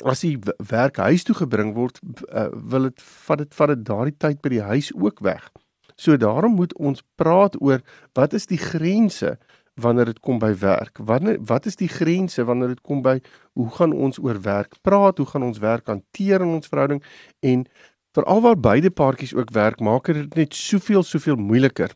as 0.03 0.25
die 0.25 0.39
werk 0.71 0.99
huis 0.99 1.23
toe 1.27 1.37
gebring 1.39 1.75
word, 1.77 2.01
uh, 2.33 2.49
wil 2.73 2.89
dit 2.89 3.05
vat 3.27 3.45
dit 3.45 3.55
vat 3.55 3.75
dit 3.75 3.85
daardie 3.87 4.17
tyd 4.19 4.41
by 4.43 4.55
die 4.57 4.65
huis 4.65 4.91
ook 4.97 5.23
weg. 5.23 5.47
So 5.95 6.17
daarom 6.19 6.57
moet 6.59 6.75
ons 6.75 7.05
praat 7.21 7.55
oor 7.63 7.85
wat 8.19 8.35
is 8.35 8.49
die 8.51 8.59
grense 8.59 9.37
wanneer 9.75 10.05
dit 10.05 10.21
kom 10.21 10.39
by 10.39 10.53
werk? 10.59 10.99
Wanneer 10.99 11.39
wat 11.45 11.67
is 11.67 11.77
die 11.77 11.89
grense 11.89 12.45
wanneer 12.45 12.75
dit 12.75 12.81
kom 12.81 13.03
by 13.03 13.19
hoe 13.53 13.71
gaan 13.71 13.93
ons 13.93 14.19
oor 14.19 14.41
werk 14.41 14.79
praat? 14.83 15.19
Hoe 15.19 15.27
gaan 15.27 15.43
ons 15.43 15.59
werk 15.59 15.87
hanteer 15.87 16.41
in 16.41 16.55
ons 16.59 16.69
verhouding? 16.69 17.03
En 17.41 17.67
veral 18.15 18.41
waar 18.41 18.61
beide 18.61 18.91
paartjies 18.91 19.35
ook 19.35 19.51
werk, 19.51 19.81
maak 19.81 20.07
dit 20.07 20.35
net 20.35 20.55
soveel 20.55 21.03
soveel 21.03 21.37
moeiliker 21.37 21.95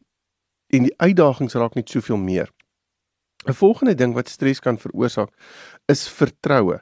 en 0.69 0.89
die 0.89 0.95
uitdagings 0.97 1.55
raak 1.55 1.75
net 1.75 1.91
soveel 1.91 2.19
meer. 2.19 2.51
'n 3.47 3.55
Volgende 3.55 3.95
ding 3.95 4.15
wat 4.15 4.29
stres 4.29 4.61
kan 4.61 4.79
veroorsaak 4.79 5.31
is 5.87 6.09
vertroue. 6.09 6.81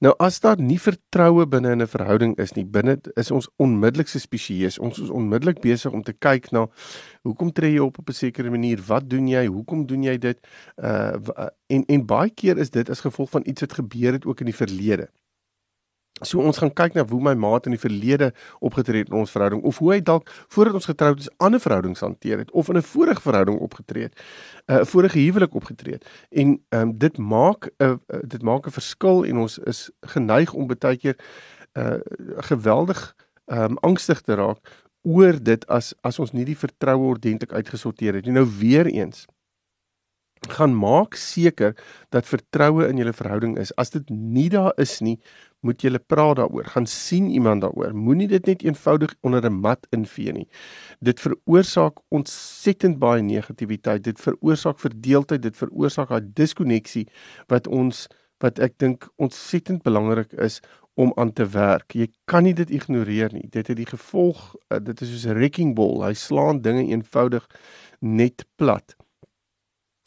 Nou 0.00 0.14
as 0.18 0.40
daar 0.40 0.60
nie 0.60 0.78
vertroue 0.80 1.46
binne 1.46 1.72
in 1.72 1.82
'n 1.82 1.86
verhouding 1.86 2.36
is 2.38 2.54
nie, 2.54 2.64
binne 2.64 2.98
is 3.16 3.30
ons 3.30 3.48
onmiddellik 3.56 4.08
suspisieus. 4.08 4.78
Ons 4.78 4.98
is 4.98 5.10
onmiddellik 5.10 5.60
besig 5.60 5.92
om 5.92 6.02
te 6.02 6.12
kyk 6.12 6.50
na 6.52 6.66
hoekom 7.22 7.52
tree 7.52 7.72
jy 7.72 7.78
op 7.78 7.98
op 7.98 8.08
'n 8.08 8.12
sekere 8.12 8.50
manier? 8.50 8.80
Wat 8.86 9.08
doen 9.10 9.28
jy? 9.28 9.46
Hoekom 9.46 9.86
doen 9.86 10.02
jy 10.02 10.18
dit? 10.18 10.38
Uh 10.76 11.16
en 11.66 11.84
en 11.86 12.06
baie 12.06 12.30
keer 12.30 12.58
is 12.58 12.70
dit 12.70 12.90
as 12.90 13.00
gevolg 13.00 13.30
van 13.30 13.42
iets 13.44 13.60
wat 13.60 13.72
gebeur 13.72 14.12
het 14.12 14.26
ook 14.26 14.40
in 14.40 14.46
die 14.46 14.54
verlede. 14.56 15.08
So 16.22 16.38
ons 16.38 16.60
gaan 16.62 16.70
kyk 16.70 16.94
na 16.94 17.02
hoe 17.10 17.18
my 17.18 17.32
maat 17.34 17.64
in 17.66 17.74
die 17.74 17.80
verlede 17.82 18.28
opgetree 18.62 19.02
het 19.02 19.08
in 19.10 19.16
ons 19.18 19.32
verhouding 19.34 19.64
of 19.66 19.80
hoe 19.82 19.88
hy 19.96 19.96
dalk 19.98 20.28
voordat 20.54 20.76
ons 20.78 20.86
getroud 20.86 21.18
is 21.24 21.30
ander 21.42 21.58
verhoudings 21.58 22.04
hanteer 22.06 22.38
het 22.38 22.52
of 22.54 22.68
in 22.70 22.78
'n 22.78 22.86
vorige 22.86 23.20
verhouding 23.20 23.58
opgetree 23.58 24.02
het, 24.02 24.14
'n 24.68 24.72
uh, 24.72 24.84
vorige 24.84 25.18
huwelik 25.18 25.54
opgetree 25.54 25.94
het. 25.94 26.06
En 26.30 26.62
ehm 26.68 26.80
um, 26.82 26.98
dit 26.98 27.18
maak 27.18 27.66
'n 27.66 27.84
uh, 27.84 28.20
dit 28.22 28.42
maak 28.42 28.66
'n 28.66 28.70
verskil 28.70 29.24
en 29.24 29.36
ons 29.36 29.58
is 29.58 29.90
geneig 30.00 30.52
om 30.52 30.66
baie 30.66 30.96
keer 30.96 31.16
uh 31.74 31.98
geweldig 32.46 33.14
ehm 33.46 33.70
um, 33.70 33.78
angstig 33.78 34.20
te 34.20 34.34
raak 34.34 34.58
oor 35.02 35.42
dit 35.42 35.66
as 35.66 35.94
as 36.00 36.18
ons 36.18 36.32
nie 36.32 36.44
die 36.44 36.58
vertroue 36.58 37.06
ordentlik 37.06 37.52
uitgesorteer 37.52 38.14
het 38.14 38.24
nie. 38.24 38.32
Nou 38.32 38.46
weer 38.58 38.86
eens 38.86 39.26
gaan 40.48 40.74
maak 40.76 41.14
seker 41.14 41.74
dat 42.08 42.26
vertroue 42.26 42.88
in 42.88 42.96
julle 42.96 43.12
verhouding 43.12 43.58
is. 43.58 43.72
As 43.76 43.90
dit 43.90 44.08
nie 44.10 44.48
daar 44.52 44.72
is 44.76 45.00
nie, 45.00 45.18
moet 45.64 45.82
julle 45.82 45.98
praat 45.98 46.36
daaroor. 46.36 46.64
Gaan 46.74 46.86
sien 46.86 47.30
iemand 47.30 47.64
daaroor. 47.64 47.94
Moenie 47.96 48.28
dit 48.28 48.46
net 48.46 48.62
eenvoudig 48.62 49.14
onder 49.20 49.44
'n 49.44 49.60
mat 49.60 49.86
invee 49.90 50.32
nie. 50.32 50.48
Dit 51.00 51.20
veroorsaak 51.20 52.00
ontsettend 52.08 52.98
baie 52.98 53.22
negativiteit. 53.22 54.04
Dit 54.04 54.20
veroorsaak 54.20 54.78
verdeeldheid, 54.78 55.42
dit 55.42 55.56
veroorsaak 55.56 56.10
'n 56.10 56.30
diskonneksie 56.34 57.08
wat 57.46 57.66
ons 57.66 58.08
wat 58.38 58.58
ek 58.58 58.78
dink 58.78 59.08
ontsettend 59.16 59.82
belangrik 59.82 60.32
is 60.32 60.60
om 60.94 61.12
aan 61.16 61.32
te 61.32 61.46
werk. 61.46 61.92
Jy 61.92 62.08
kan 62.24 62.42
nie 62.42 62.54
dit 62.54 62.70
ignoreer 62.70 63.32
nie. 63.32 63.46
Dit 63.50 63.66
het 63.66 63.76
die 63.76 63.88
gevolg, 63.88 64.54
uh, 64.68 64.78
dit 64.78 65.00
is 65.00 65.10
soos 65.10 65.26
'n 65.26 65.34
wrecking 65.34 65.74
ball. 65.74 66.02
Hy 66.02 66.14
slaan 66.14 66.60
dinge 66.60 66.84
eenvoudig 66.84 67.46
net 68.00 68.44
plat. 68.56 68.96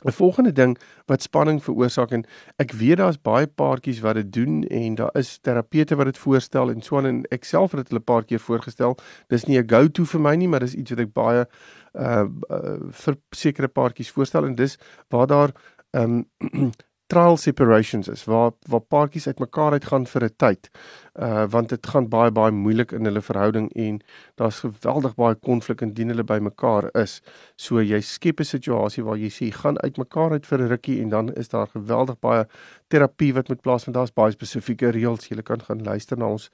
'n 0.06 0.12
Volgende 0.12 0.52
ding 0.52 0.78
wat 1.06 1.22
spanning 1.22 1.64
veroorsaak 1.64 2.12
en 2.12 2.26
ek 2.62 2.72
weet 2.72 2.98
daar's 2.98 3.18
baie 3.22 3.48
paartjies 3.48 4.00
wat 4.00 4.16
dit 4.16 4.34
doen 4.34 4.64
en 4.64 4.96
daar 4.96 5.10
is 5.18 5.38
terapeute 5.42 5.96
wat 5.96 6.06
dit 6.06 6.18
voorstel 6.18 6.70
en 6.70 6.82
so 6.82 6.98
aan 6.98 7.06
en 7.06 7.24
ek 7.34 7.44
self 7.44 7.72
het 7.72 7.90
dit 7.90 7.98
'n 7.98 8.04
paar 8.04 8.24
keer 8.24 8.40
voorgestel. 8.40 8.98
Dis 9.28 9.46
nie 9.46 9.58
'n 9.58 9.70
go-to 9.70 10.06
vir 10.06 10.22
my 10.22 10.36
nie, 10.36 10.48
maar 10.48 10.60
dis 10.60 10.76
iets 10.76 10.90
wat 10.90 11.00
ek 11.00 11.14
baie 11.14 11.48
uh, 11.94 12.26
uh 12.50 12.78
vir 12.92 13.18
sekere 13.32 13.68
paartjies 13.68 14.12
voorstel 14.12 14.46
en 14.46 14.56
dis 14.56 14.78
waar 15.10 15.28
daar 15.28 15.52
ehm 15.92 16.26
um, 16.52 16.72
trial 17.08 17.38
separations 17.38 18.08
is 18.08 18.24
waar 18.28 18.52
waar 18.68 18.82
paartjies 18.82 19.28
uitmekaar 19.28 19.72
uitgaan 19.72 20.06
vir 20.08 20.24
'n 20.24 20.36
tyd. 20.38 20.70
Uh 21.16 21.46
want 21.50 21.70
dit 21.70 21.88
gaan 21.88 22.10
baie 22.10 22.32
baie 22.32 22.52
moeilik 22.52 22.92
in 22.92 23.06
hulle 23.06 23.22
verhouding 23.22 23.72
en 23.76 24.02
daar's 24.36 24.60
geweldig 24.60 25.16
baie 25.16 25.36
konflik 25.36 25.82
indien 25.82 26.10
hulle 26.10 26.24
by 26.24 26.40
mekaar 26.40 26.90
is. 26.94 27.22
So 27.56 27.82
jy 27.82 28.02
skep 28.02 28.40
'n 28.40 28.44
situasie 28.44 29.04
waar 29.04 29.18
jy 29.18 29.30
sê 29.30 29.52
gaan 29.52 29.78
uitmekaar 29.78 30.32
uit 30.32 30.46
vir 30.46 30.60
'n 30.62 30.70
rukkie 30.70 31.02
en 31.02 31.10
dan 31.10 31.34
is 31.34 31.50
daar 31.50 31.68
geweldig 31.68 32.20
baie 32.20 32.46
terapie 32.88 33.34
wat 33.34 33.48
moet 33.50 33.62
plaasvind. 33.62 33.96
Daar's 33.96 34.14
baie 34.14 34.32
spesifieke 34.32 34.92
reëls. 34.92 35.30
Jy 35.30 35.42
kan 35.42 35.62
gaan 35.62 35.84
luister 35.84 36.18
na 36.18 36.26
ons 36.28 36.50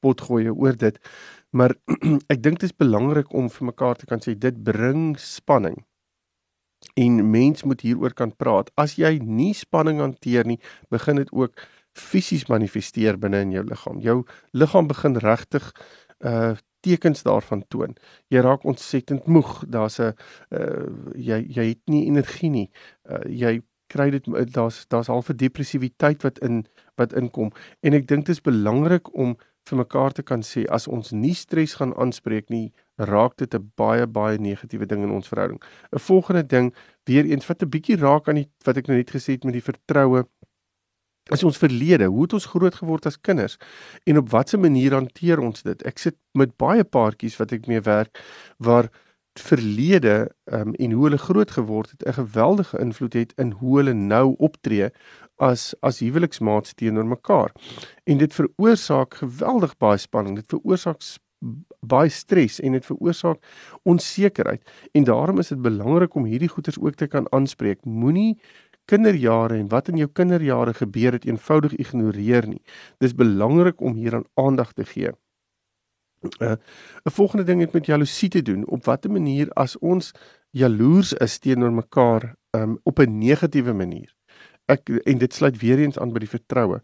potgoeie 0.00 0.54
oor 0.54 0.76
dit. 0.76 0.98
Maar 1.50 1.74
ek 2.32 2.42
dink 2.42 2.60
dit 2.60 2.70
is 2.70 2.76
belangrik 2.76 3.32
om 3.34 3.50
vir 3.50 3.66
mekaar 3.66 3.96
te 3.96 4.06
kan 4.06 4.20
sê 4.20 4.38
dit 4.38 4.64
bring 4.64 5.16
spanning 5.18 5.87
en 6.98 7.18
mens 7.30 7.62
moet 7.62 7.82
hieroor 7.86 8.14
kan 8.18 8.32
praat. 8.36 8.70
As 8.74 8.96
jy 8.98 9.18
nie 9.22 9.54
spanning 9.54 10.00
hanteer 10.02 10.46
nie, 10.48 10.58
begin 10.90 11.20
dit 11.20 11.30
ook 11.32 11.62
fisies 11.98 12.46
manifesteer 12.50 13.18
binne 13.20 13.42
in 13.46 13.54
jou 13.54 13.64
liggaam. 13.66 14.00
Jou 14.02 14.18
liggaam 14.52 14.90
begin 14.90 15.18
regtig 15.22 15.72
uh 16.24 16.56
tekens 16.86 17.24
daarvan 17.26 17.64
toon. 17.74 17.96
Jy 18.30 18.38
raak 18.46 18.62
ontsettend 18.64 19.26
moeg. 19.26 19.64
Daar's 19.66 19.98
'n 19.98 20.14
uh 20.54 20.86
jy 21.14 21.42
jy 21.48 21.64
het 21.74 21.82
nie 21.86 22.06
energie 22.06 22.50
nie. 22.50 22.70
Uh 23.10 23.26
jy 23.26 23.60
kry 23.88 24.10
dit 24.10 24.24
daar's 24.52 24.86
daar's 24.88 25.08
half 25.08 25.30
'n 25.30 25.36
depressiwiteit 25.36 26.22
wat 26.22 26.38
in 26.38 26.66
wat 26.96 27.12
inkom 27.12 27.50
en 27.80 27.92
ek 27.92 28.06
dink 28.06 28.26
dit 28.26 28.36
is 28.36 28.40
belangrik 28.40 29.14
om 29.14 29.36
vir 29.68 29.78
mekaar 29.78 30.12
te 30.12 30.22
kan 30.22 30.42
sê 30.42 30.64
as 30.68 30.88
ons 30.88 31.12
nie 31.12 31.34
stres 31.34 31.74
gaan 31.74 31.94
aanspreek 31.94 32.48
nie, 32.48 32.72
raak 32.98 33.36
dit 33.36 33.54
'n 33.54 33.72
baie 33.76 34.06
baie 34.06 34.38
negatiewe 34.38 34.86
ding 34.86 35.02
in 35.02 35.10
ons 35.10 35.28
verhouding. 35.28 35.62
'n 35.92 35.98
Volgende 35.98 36.46
ding, 36.46 36.74
weer 37.04 37.24
eens 37.24 37.46
wat 37.46 37.62
'n 37.62 37.68
bietjie 37.68 37.96
raak 37.96 38.28
aan 38.28 38.34
die 38.34 38.50
wat 38.64 38.76
ek 38.76 38.86
nou 38.86 38.96
net 38.96 39.10
gesê 39.10 39.32
het 39.32 39.44
met 39.44 39.54
die 39.54 39.62
vertroue 39.62 40.26
is 41.32 41.44
ons 41.44 41.58
verlede. 41.58 42.04
Hoe 42.04 42.22
het 42.22 42.32
ons 42.32 42.46
groot 42.46 42.74
geword 42.74 43.06
as 43.06 43.20
kinders 43.20 43.56
en 44.04 44.18
op 44.18 44.30
watter 44.30 44.58
manier 44.58 44.92
hanteer 44.92 45.38
ons 45.38 45.62
dit? 45.62 45.82
Ek 45.86 45.98
sit 45.98 46.16
met 46.32 46.56
baie 46.56 46.84
paartjies 46.84 47.36
wat 47.36 47.52
ek 47.52 47.66
mee 47.66 47.80
werk 47.80 48.18
waar 48.58 48.90
verlede 49.38 50.30
um, 50.50 50.74
en 50.74 50.92
hoe 50.92 51.04
hulle 51.04 51.18
groot 51.18 51.50
geword 51.50 51.90
het 51.90 52.02
'n 52.06 52.12
geweldige 52.12 52.78
invloed 52.78 53.12
het 53.12 53.32
in 53.36 53.50
hoe 53.50 53.76
hulle 53.76 53.92
nou 53.92 54.34
optree 54.38 54.90
as 55.36 55.74
as 55.80 55.98
huweliksmaats 55.98 56.74
teenoor 56.74 57.06
mekaar. 57.06 57.52
En 58.04 58.18
dit 58.18 58.34
veroorsaak 58.34 59.14
geweldig 59.14 59.76
baie 59.76 59.98
spanning. 59.98 60.36
Dit 60.36 60.48
veroorsaak 60.48 61.02
baie 61.80 62.10
stres 62.10 62.60
en 62.60 62.72
dit 62.72 62.86
veroorsaak 62.86 63.42
onsekerheid. 63.82 64.62
En 64.92 65.04
daarom 65.04 65.38
is 65.38 65.48
dit 65.48 65.62
belangrik 65.62 66.14
om 66.14 66.24
hierdie 66.24 66.48
goeters 66.48 66.78
ook 66.78 66.94
te 66.94 67.06
kan 67.06 67.26
aanspreek. 67.32 67.84
Moenie 67.84 68.38
kinderjare 68.84 69.58
en 69.58 69.68
wat 69.68 69.88
in 69.88 70.00
jou 70.00 70.08
kinderjare 70.12 70.74
gebeur 70.74 71.12
het 71.12 71.24
eenvoudig 71.24 71.76
ignoreer 71.76 72.48
nie. 72.48 72.62
Dis 72.98 73.14
belangrik 73.14 73.80
om 73.80 73.94
hieraan 73.94 74.24
aandag 74.34 74.72
te 74.72 74.84
gee. 74.84 75.12
Uh, 76.42 76.56
'n 77.04 77.10
volgende 77.10 77.44
ding 77.44 77.60
het 77.60 77.72
met 77.72 77.86
jaloesie 77.86 78.28
te 78.28 78.42
doen. 78.42 78.66
Op 78.66 78.84
watter 78.84 79.10
manier 79.10 79.50
as 79.52 79.78
ons 79.78 80.12
jaloers 80.50 81.12
is 81.12 81.38
teenoor 81.38 81.72
mekaar 81.72 82.34
um, 82.50 82.78
op 82.82 82.98
'n 82.98 83.18
negatiewe 83.18 83.72
manier 83.72 84.17
ek 84.72 84.90
en 85.08 85.18
dit 85.20 85.34
sluit 85.34 85.56
weer 85.62 85.80
eens 85.82 85.98
aan 85.98 86.12
by 86.12 86.22
die 86.24 86.30
vertroue. 86.30 86.80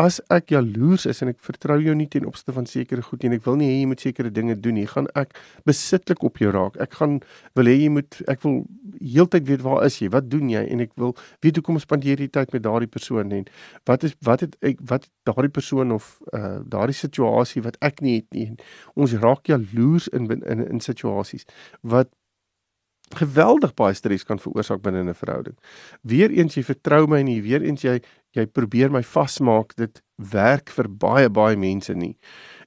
As 0.00 0.18
ek 0.32 0.52
jaloers 0.54 1.04
is 1.08 1.20
en 1.24 1.30
ek 1.32 1.40
vertrou 1.44 1.76
jou 1.82 1.94
nie 1.96 2.08
ten 2.10 2.26
opsigte 2.28 2.54
van 2.56 2.66
sekere 2.68 3.04
goed 3.04 3.22
nie 3.22 3.30
en 3.30 3.36
ek 3.36 3.44
wil 3.44 3.58
nie 3.60 3.68
hê 3.68 3.74
jy 3.80 3.88
moet 3.90 4.04
sekere 4.04 4.32
dinge 4.32 4.56
doen 4.60 4.78
nie, 4.80 4.86
gaan 4.88 5.08
ek 5.18 5.36
besitlik 5.68 6.24
op 6.24 6.40
jou 6.40 6.52
raak. 6.54 6.78
Ek 6.80 6.96
gaan 7.00 7.18
wil 7.58 7.68
hê 7.68 7.76
jy 7.76 7.90
moet 7.92 8.20
ek 8.32 8.44
wil 8.46 8.62
heeltyd 9.00 9.48
weet 9.50 9.64
waar 9.66 9.84
is 9.86 9.98
jy? 10.00 10.08
Wat 10.12 10.30
doen 10.32 10.48
jy? 10.52 10.64
En 10.72 10.84
ek 10.84 10.96
wil 11.00 11.12
weet 11.44 11.60
hoe 11.60 11.66
kom 11.68 11.80
spandeer 11.82 12.20
jy 12.24 12.30
tyd 12.32 12.56
met 12.56 12.64
daardie 12.64 12.90
persoon 12.90 13.32
en 13.36 13.44
wat 13.88 14.08
is 14.08 14.16
wat 14.24 14.46
het 14.46 14.56
ek 14.64 14.80
wat 14.88 15.08
daardie 15.28 15.52
persoon 15.52 15.92
of 15.96 16.14
uh 16.32 16.60
daardie 16.72 16.96
situasie 16.96 17.64
wat 17.64 17.76
ek 17.84 18.00
nie 18.04 18.20
het 18.20 18.28
nie. 18.36 18.48
Ons 18.96 19.16
raak 19.20 19.48
jaloers 19.52 20.08
in 20.12 20.28
in 20.30 20.42
in, 20.48 20.66
in 20.76 20.80
situasies 20.80 21.48
wat 21.82 22.08
geweldig 23.14 23.74
baie 23.74 23.94
stres 23.94 24.24
kan 24.24 24.38
veroorsaak 24.38 24.82
binne 24.82 25.04
'n 25.04 25.14
verhouding. 25.14 25.56
Weereens 26.02 26.54
jy 26.54 26.62
vertrou 26.62 27.06
my 27.06 27.22
nie, 27.22 27.42
weereens 27.42 27.82
jy 27.82 28.00
jy 28.32 28.46
probeer 28.46 28.90
my 28.90 29.02
vasmaak, 29.02 29.76
dit 29.76 30.02
werk 30.16 30.70
vir 30.70 30.88
baie 30.88 31.28
baie 31.28 31.56
mense 31.56 31.94
nie. 31.94 32.16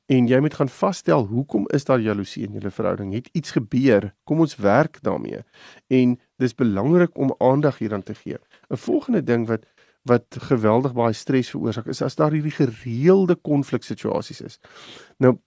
En 0.06 0.28
jy 0.28 0.40
moet 0.40 0.54
gaan 0.54 0.70
vasstel 0.70 1.26
hoekom 1.26 1.66
is 1.74 1.86
daar 1.86 2.00
jaloesie 2.00 2.44
in 2.46 2.54
julle 2.54 2.72
verhouding? 2.72 3.14
Het 3.14 3.30
iets 3.34 3.52
gebeur? 3.52 4.14
Kom 4.24 4.40
ons 4.40 4.56
werk 4.56 5.02
daarmee. 5.02 5.42
En 5.88 6.20
dis 6.38 6.54
belangrik 6.54 7.18
om 7.18 7.36
aandag 7.38 7.78
hieraan 7.78 8.04
te 8.04 8.14
gee. 8.14 8.38
'n 8.70 8.78
Volgende 8.78 9.24
ding 9.24 9.48
wat 9.48 9.66
wat 10.06 10.38
geweldig 10.38 10.94
baie 10.94 11.14
stres 11.14 11.50
veroorsaak 11.50 11.88
is 11.88 12.02
as 12.02 12.16
daar 12.16 12.32
hierdie 12.32 12.54
gereelde 12.54 13.36
konfliksituasies 13.36 14.42
is. 14.42 14.60
Nou 15.18 15.40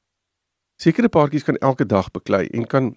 sekere 0.83 1.09
paartjies 1.09 1.47
kan 1.47 1.57
elke 1.57 1.87
dag 1.87 2.11
beklei 2.11 2.47
en 2.47 2.67
kan 2.67 2.97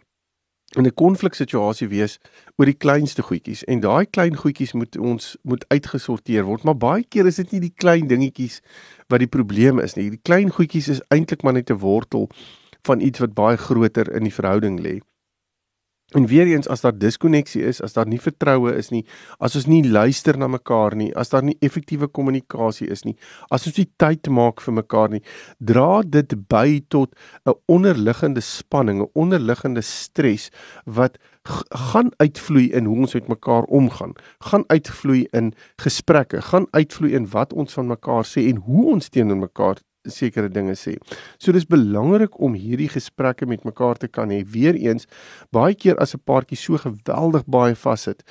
in 0.76 0.86
'n 0.86 0.94
konfliksituasie 0.94 1.88
wees 1.88 2.20
oor 2.56 2.66
die 2.66 2.78
kleinste 2.78 3.22
goedjies 3.22 3.64
en 3.64 3.80
daai 3.80 4.06
klein 4.06 4.36
goedjies 4.36 4.74
moet 4.74 4.98
ons 4.98 5.38
moet 5.44 5.66
uitgesorteer 5.68 6.44
word 6.44 6.64
maar 6.64 6.78
baie 6.78 7.04
keer 7.04 7.26
is 7.28 7.36
dit 7.36 7.52
nie 7.52 7.60
die 7.60 7.74
klein 7.76 8.08
dingetjies 8.08 8.62
wat 9.10 9.20
die 9.20 9.28
probleem 9.28 9.80
is 9.80 9.96
nie. 9.96 10.10
Die 10.10 10.24
klein 10.24 10.50
goedjies 10.50 10.88
is 10.88 11.02
eintlik 11.10 11.44
maar 11.44 11.54
net 11.54 11.70
'n 11.70 11.80
wortel 11.80 12.30
van 12.84 13.02
iets 13.02 13.20
wat 13.20 13.34
baie 13.34 13.58
groter 13.58 14.12
in 14.16 14.24
die 14.24 14.34
verhouding 14.34 14.80
lê 14.80 15.02
En 16.12 16.26
weer 16.28 16.48
eens 16.48 16.68
as 16.68 16.82
daar 16.84 16.98
diskonneksie 16.98 17.62
is, 17.64 17.80
as 17.82 17.94
daar 17.96 18.08
nie 18.08 18.20
vertroue 18.20 18.74
is 18.76 18.90
nie, 18.92 19.06
as 19.40 19.56
ons 19.56 19.68
nie 19.72 19.80
luister 19.88 20.36
na 20.38 20.50
mekaar 20.52 20.96
nie, 21.00 21.08
as 21.16 21.32
daar 21.32 21.46
nie 21.48 21.56
effektiewe 21.64 22.10
kommunikasie 22.12 22.90
is 22.92 23.06
nie, 23.08 23.16
as 23.48 23.68
ons 23.70 23.80
nie 23.80 23.88
tyd 24.02 24.28
maak 24.28 24.60
vir 24.66 24.76
mekaar 24.82 25.14
nie, 25.14 25.22
dra 25.60 26.02
dit 26.04 26.36
by 26.52 26.82
tot 26.90 27.16
'n 27.48 27.56
onderliggende 27.68 28.42
spanning, 28.42 29.02
'n 29.02 29.12
onderliggende 29.16 29.82
stres 29.82 30.52
wat 30.86 31.18
gaan 31.72 32.12
uitvloei 32.20 32.68
in 32.74 32.86
hoe 32.86 32.98
ons 32.98 33.14
met 33.14 33.28
mekaar 33.28 33.64
omgaan, 33.64 34.14
gaan 34.40 34.64
uitvloei 34.68 35.28
in 35.32 35.54
gesprekke, 35.78 36.42
gaan 36.42 36.68
uitvloei 36.72 37.14
in 37.14 37.28
wat 37.30 37.54
ons 37.54 37.74
van 37.74 37.88
mekaar 37.88 38.26
sê 38.26 38.50
en 38.50 38.58
hoe 38.58 38.92
ons 38.92 39.10
teenoor 39.10 39.38
mekaar 39.38 39.78
sekere 40.08 40.50
dinge 40.50 40.76
sê. 40.76 40.96
So 41.38 41.52
dis 41.52 41.68
belangrik 41.70 42.40
om 42.40 42.56
hierdie 42.58 42.90
gesprekke 42.90 43.46
met 43.46 43.66
mekaar 43.68 43.98
te 44.02 44.08
kan 44.08 44.30
hê. 44.30 44.42
Weereens 44.46 45.08
baie 45.52 45.76
keer 45.76 45.98
as 46.00 46.16
'n 46.16 46.24
paartjie 46.26 46.58
so 46.58 46.78
geweldig 46.78 47.46
baie 47.46 47.76
vassit, 47.76 48.24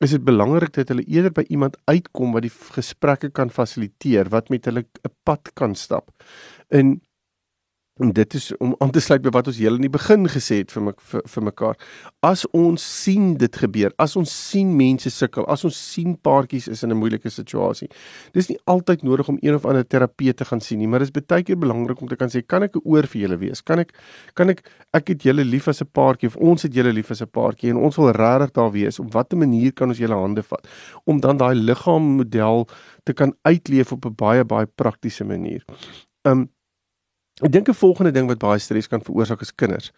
is 0.00 0.10
dit 0.10 0.24
belangrik 0.24 0.72
dat 0.72 0.88
hulle 0.88 1.06
eerder 1.06 1.32
by 1.32 1.44
iemand 1.48 1.76
uitkom 1.86 2.32
wat 2.32 2.42
die 2.42 2.50
gesprekke 2.50 3.30
kan 3.30 3.50
fasiliteer, 3.50 4.28
wat 4.30 4.50
met 4.50 4.64
hulle 4.64 4.84
'n 4.84 5.12
pad 5.24 5.54
kan 5.54 5.74
stap. 5.74 6.10
En 6.70 7.00
En 8.02 8.10
dit 8.12 8.34
is 8.34 8.56
om 8.56 8.74
aan 8.78 8.90
te 8.90 8.98
sluit 9.00 9.22
by 9.22 9.30
wat 9.30 9.46
ons 9.46 9.58
heel 9.62 9.76
in 9.78 9.84
die 9.84 9.92
begin 9.92 10.26
gesê 10.26 10.56
het 10.64 10.72
vir 10.74 10.82
my, 10.82 10.92
vir, 11.12 11.20
vir 11.30 11.44
mekaar. 11.46 11.76
As 12.26 12.40
ons 12.50 12.82
sien 12.82 13.36
dit 13.38 13.58
gebeur, 13.62 13.92
as 14.02 14.16
ons 14.18 14.32
sien 14.50 14.72
mense 14.74 15.12
sukkel, 15.14 15.46
as 15.46 15.62
ons 15.68 15.78
sien 15.78 16.16
paartjies 16.26 16.66
is 16.72 16.82
in 16.82 16.90
'n 16.90 16.98
moeilike 16.98 17.30
situasie. 17.30 17.86
Dis 18.34 18.48
nie 18.48 18.58
altyd 18.66 19.04
nodig 19.06 19.28
om 19.28 19.38
een 19.40 19.54
of 19.54 19.64
ander 19.64 19.86
terapeut 19.86 20.36
te 20.36 20.44
gaan 20.44 20.60
sien 20.60 20.78
nie, 20.78 20.88
maar 20.88 20.98
dit 21.06 21.08
is 21.08 21.22
baie 21.22 21.44
keer 21.44 21.56
belangrik 21.56 22.00
om 22.00 22.08
te 22.08 22.16
kan 22.16 22.28
sê, 22.28 22.42
kan 22.42 22.64
ek 22.64 22.74
'n 22.74 22.80
oor 22.84 23.06
vir 23.06 23.20
julle 23.20 23.38
wees? 23.38 23.62
Kan 23.62 23.78
ek 23.78 23.92
kan 24.34 24.50
ek 24.50 24.68
ek 24.92 25.08
het 25.08 25.22
julle 25.22 25.44
lief 25.44 25.68
as 25.68 25.80
'n 25.80 25.86
paartjie 25.86 26.26
of 26.26 26.36
ons 26.36 26.62
het 26.62 26.74
julle 26.74 26.92
lief 26.92 27.10
as 27.10 27.22
'n 27.22 27.30
paartjie 27.30 27.70
en 27.70 27.76
ons 27.76 27.96
wil 27.96 28.10
regtig 28.10 28.52
daar 28.54 28.72
wees. 28.72 28.98
Op 28.98 29.12
watter 29.12 29.38
manier 29.38 29.72
kan 29.72 29.88
ons 29.88 29.98
julle 29.98 30.14
hande 30.14 30.42
vat 30.42 30.66
om 31.06 31.20
dan 31.20 31.36
daai 31.36 31.54
liggaammodel 31.54 32.66
te 33.04 33.12
kan 33.12 33.32
uitleef 33.44 33.92
op 33.92 34.04
'n 34.04 34.14
baie 34.16 34.44
baie 34.44 34.66
praktiese 34.66 35.24
manier. 35.24 35.62
Um 36.24 36.50
Ek 37.42 37.50
dink 37.50 37.68
'n 37.68 37.74
volgende 37.74 38.12
ding 38.12 38.28
wat 38.28 38.38
baie 38.38 38.58
stres 38.58 38.86
kan 38.86 39.02
veroorsaak 39.02 39.40
is 39.40 39.54
kinders. 39.54 39.90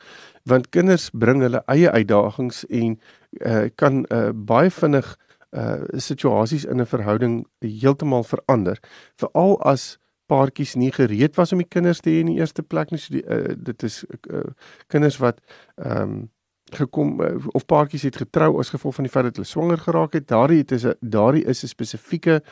Want 0.45 0.71
kinders 0.71 1.11
bring 1.13 1.43
hulle 1.43 1.63
eie 1.67 1.91
uitdagings 1.91 2.65
en 2.67 3.01
uh, 3.45 3.69
kan 3.75 4.07
uh, 4.09 4.31
baie 4.33 4.71
vinnig 4.71 5.17
uh 5.53 5.85
situasies 5.93 6.65
in 6.65 6.81
'n 6.81 6.87
verhouding 6.87 7.47
heeltemal 7.61 8.25
verander. 8.25 8.81
Veral 9.17 9.61
as 9.63 9.99
paartjies 10.27 10.75
nie 10.75 10.91
gereed 10.93 11.37
was 11.37 11.53
om 11.53 11.59
die 11.59 11.69
kinders 11.69 12.01
te 12.01 12.11
hê 12.11 12.21
in 12.21 12.33
die 12.33 12.41
eerste 12.41 12.63
plek 12.63 12.91
nie. 12.91 12.99
So 12.99 13.13
die, 13.13 13.25
uh, 13.29 13.55
dit 13.57 13.83
is 13.83 14.05
uh, 14.31 14.41
kinders 14.89 15.19
wat 15.19 15.41
ehm 15.77 16.03
um, 16.03 16.31
gekom 16.75 17.21
uh, 17.23 17.37
of 17.55 17.67
paartjies 17.67 18.03
het 18.03 18.17
getrou 18.17 18.59
as 18.59 18.73
gevolg 18.75 18.95
van 18.95 19.05
die 19.05 19.13
feit 19.13 19.25
dat 19.25 19.37
hulle 19.37 19.47
swanger 19.47 19.79
geraak 19.79 20.13
het. 20.13 20.27
Daardie 20.29 20.59
het 20.59 20.73
is 20.73 20.85
'n 20.85 20.97
daardie 21.01 21.45
is 21.45 21.63
'n 21.63 21.69
spesifieke 21.69 22.43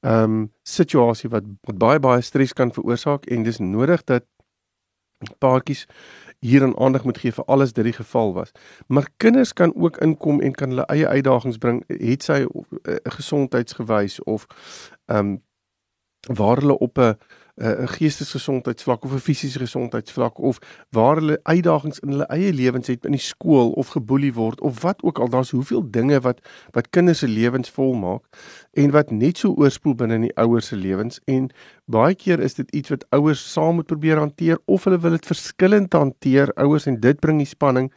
ehm 0.00 0.22
um, 0.22 0.52
situasie 0.62 1.30
wat, 1.30 1.44
wat 1.60 1.78
baie 1.78 2.00
baie 2.00 2.20
stres 2.22 2.52
kan 2.52 2.72
veroorsaak 2.72 3.26
en 3.26 3.42
dis 3.42 3.58
nodig 3.58 4.04
dat 4.04 4.24
paartjies 5.38 5.86
hier 6.38 6.62
aan 6.62 6.78
aandag 6.78 7.04
moet 7.04 7.18
gee 7.18 7.32
vir 7.32 7.44
alles 7.44 7.72
dit 7.72 7.84
die 7.84 7.96
geval 7.96 8.34
was. 8.34 8.52
Maar 8.86 9.08
kinders 9.16 9.52
kan 9.52 9.74
ook 9.74 9.96
inkom 9.96 10.40
en 10.40 10.52
kan 10.52 10.68
hulle 10.68 10.86
eie 10.92 11.08
uitdagings 11.08 11.58
bring, 11.58 11.82
het 11.88 12.22
sy 12.22 12.44
uh, 12.44 12.96
gesondheidsgewys 13.04 14.22
of 14.24 14.46
ehm 15.06 15.18
um, 15.18 15.42
waar 16.26 16.58
hulle 16.58 16.78
op 16.78 16.98
'n 16.98 17.14
'n 17.56 17.88
geestesgesondheidsvlak 17.88 19.04
of 19.04 19.12
'n 19.12 19.18
fisiese 19.18 19.58
gesondheidsvlak 19.58 20.38
of 20.38 20.58
waar 20.90 21.16
hulle 21.16 21.40
uitdagings 21.42 21.98
in 21.98 22.08
hulle 22.08 22.26
eie 22.28 22.52
lewens 22.52 22.86
het 22.86 23.04
in 23.04 23.16
die 23.16 23.20
skool 23.20 23.70
of 23.70 23.88
geboelie 23.88 24.34
word 24.34 24.60
of 24.60 24.82
wat 24.82 25.02
ook 25.02 25.18
al 25.18 25.28
daar's 25.28 25.50
hoeveel 25.50 25.90
dinge 25.90 26.20
wat 26.20 26.40
wat 26.70 26.90
kinders 26.90 27.18
se 27.18 27.28
lewens 27.28 27.70
volmaak 27.70 28.22
en 28.72 28.90
wat 28.90 29.10
net 29.10 29.38
so 29.38 29.54
oorspoel 29.56 29.94
binne 29.94 30.14
in 30.14 30.28
die 30.28 30.36
ouers 30.36 30.66
se 30.66 30.76
lewens 30.76 31.20
en 31.24 31.50
baie 31.84 32.14
keer 32.14 32.40
is 32.40 32.54
dit 32.54 32.70
iets 32.70 32.88
wat 32.88 33.06
ouers 33.08 33.52
saam 33.52 33.74
moet 33.74 33.86
probeer 33.86 34.18
hanteer 34.18 34.58
of 34.64 34.84
hulle 34.84 34.98
wil 34.98 35.10
dit 35.10 35.26
verskillend 35.26 35.92
hanteer 35.92 36.52
ouers 36.54 36.86
en 36.86 37.00
dit 37.00 37.20
bring 37.20 37.38
die 37.38 37.48
spanning 37.48 37.92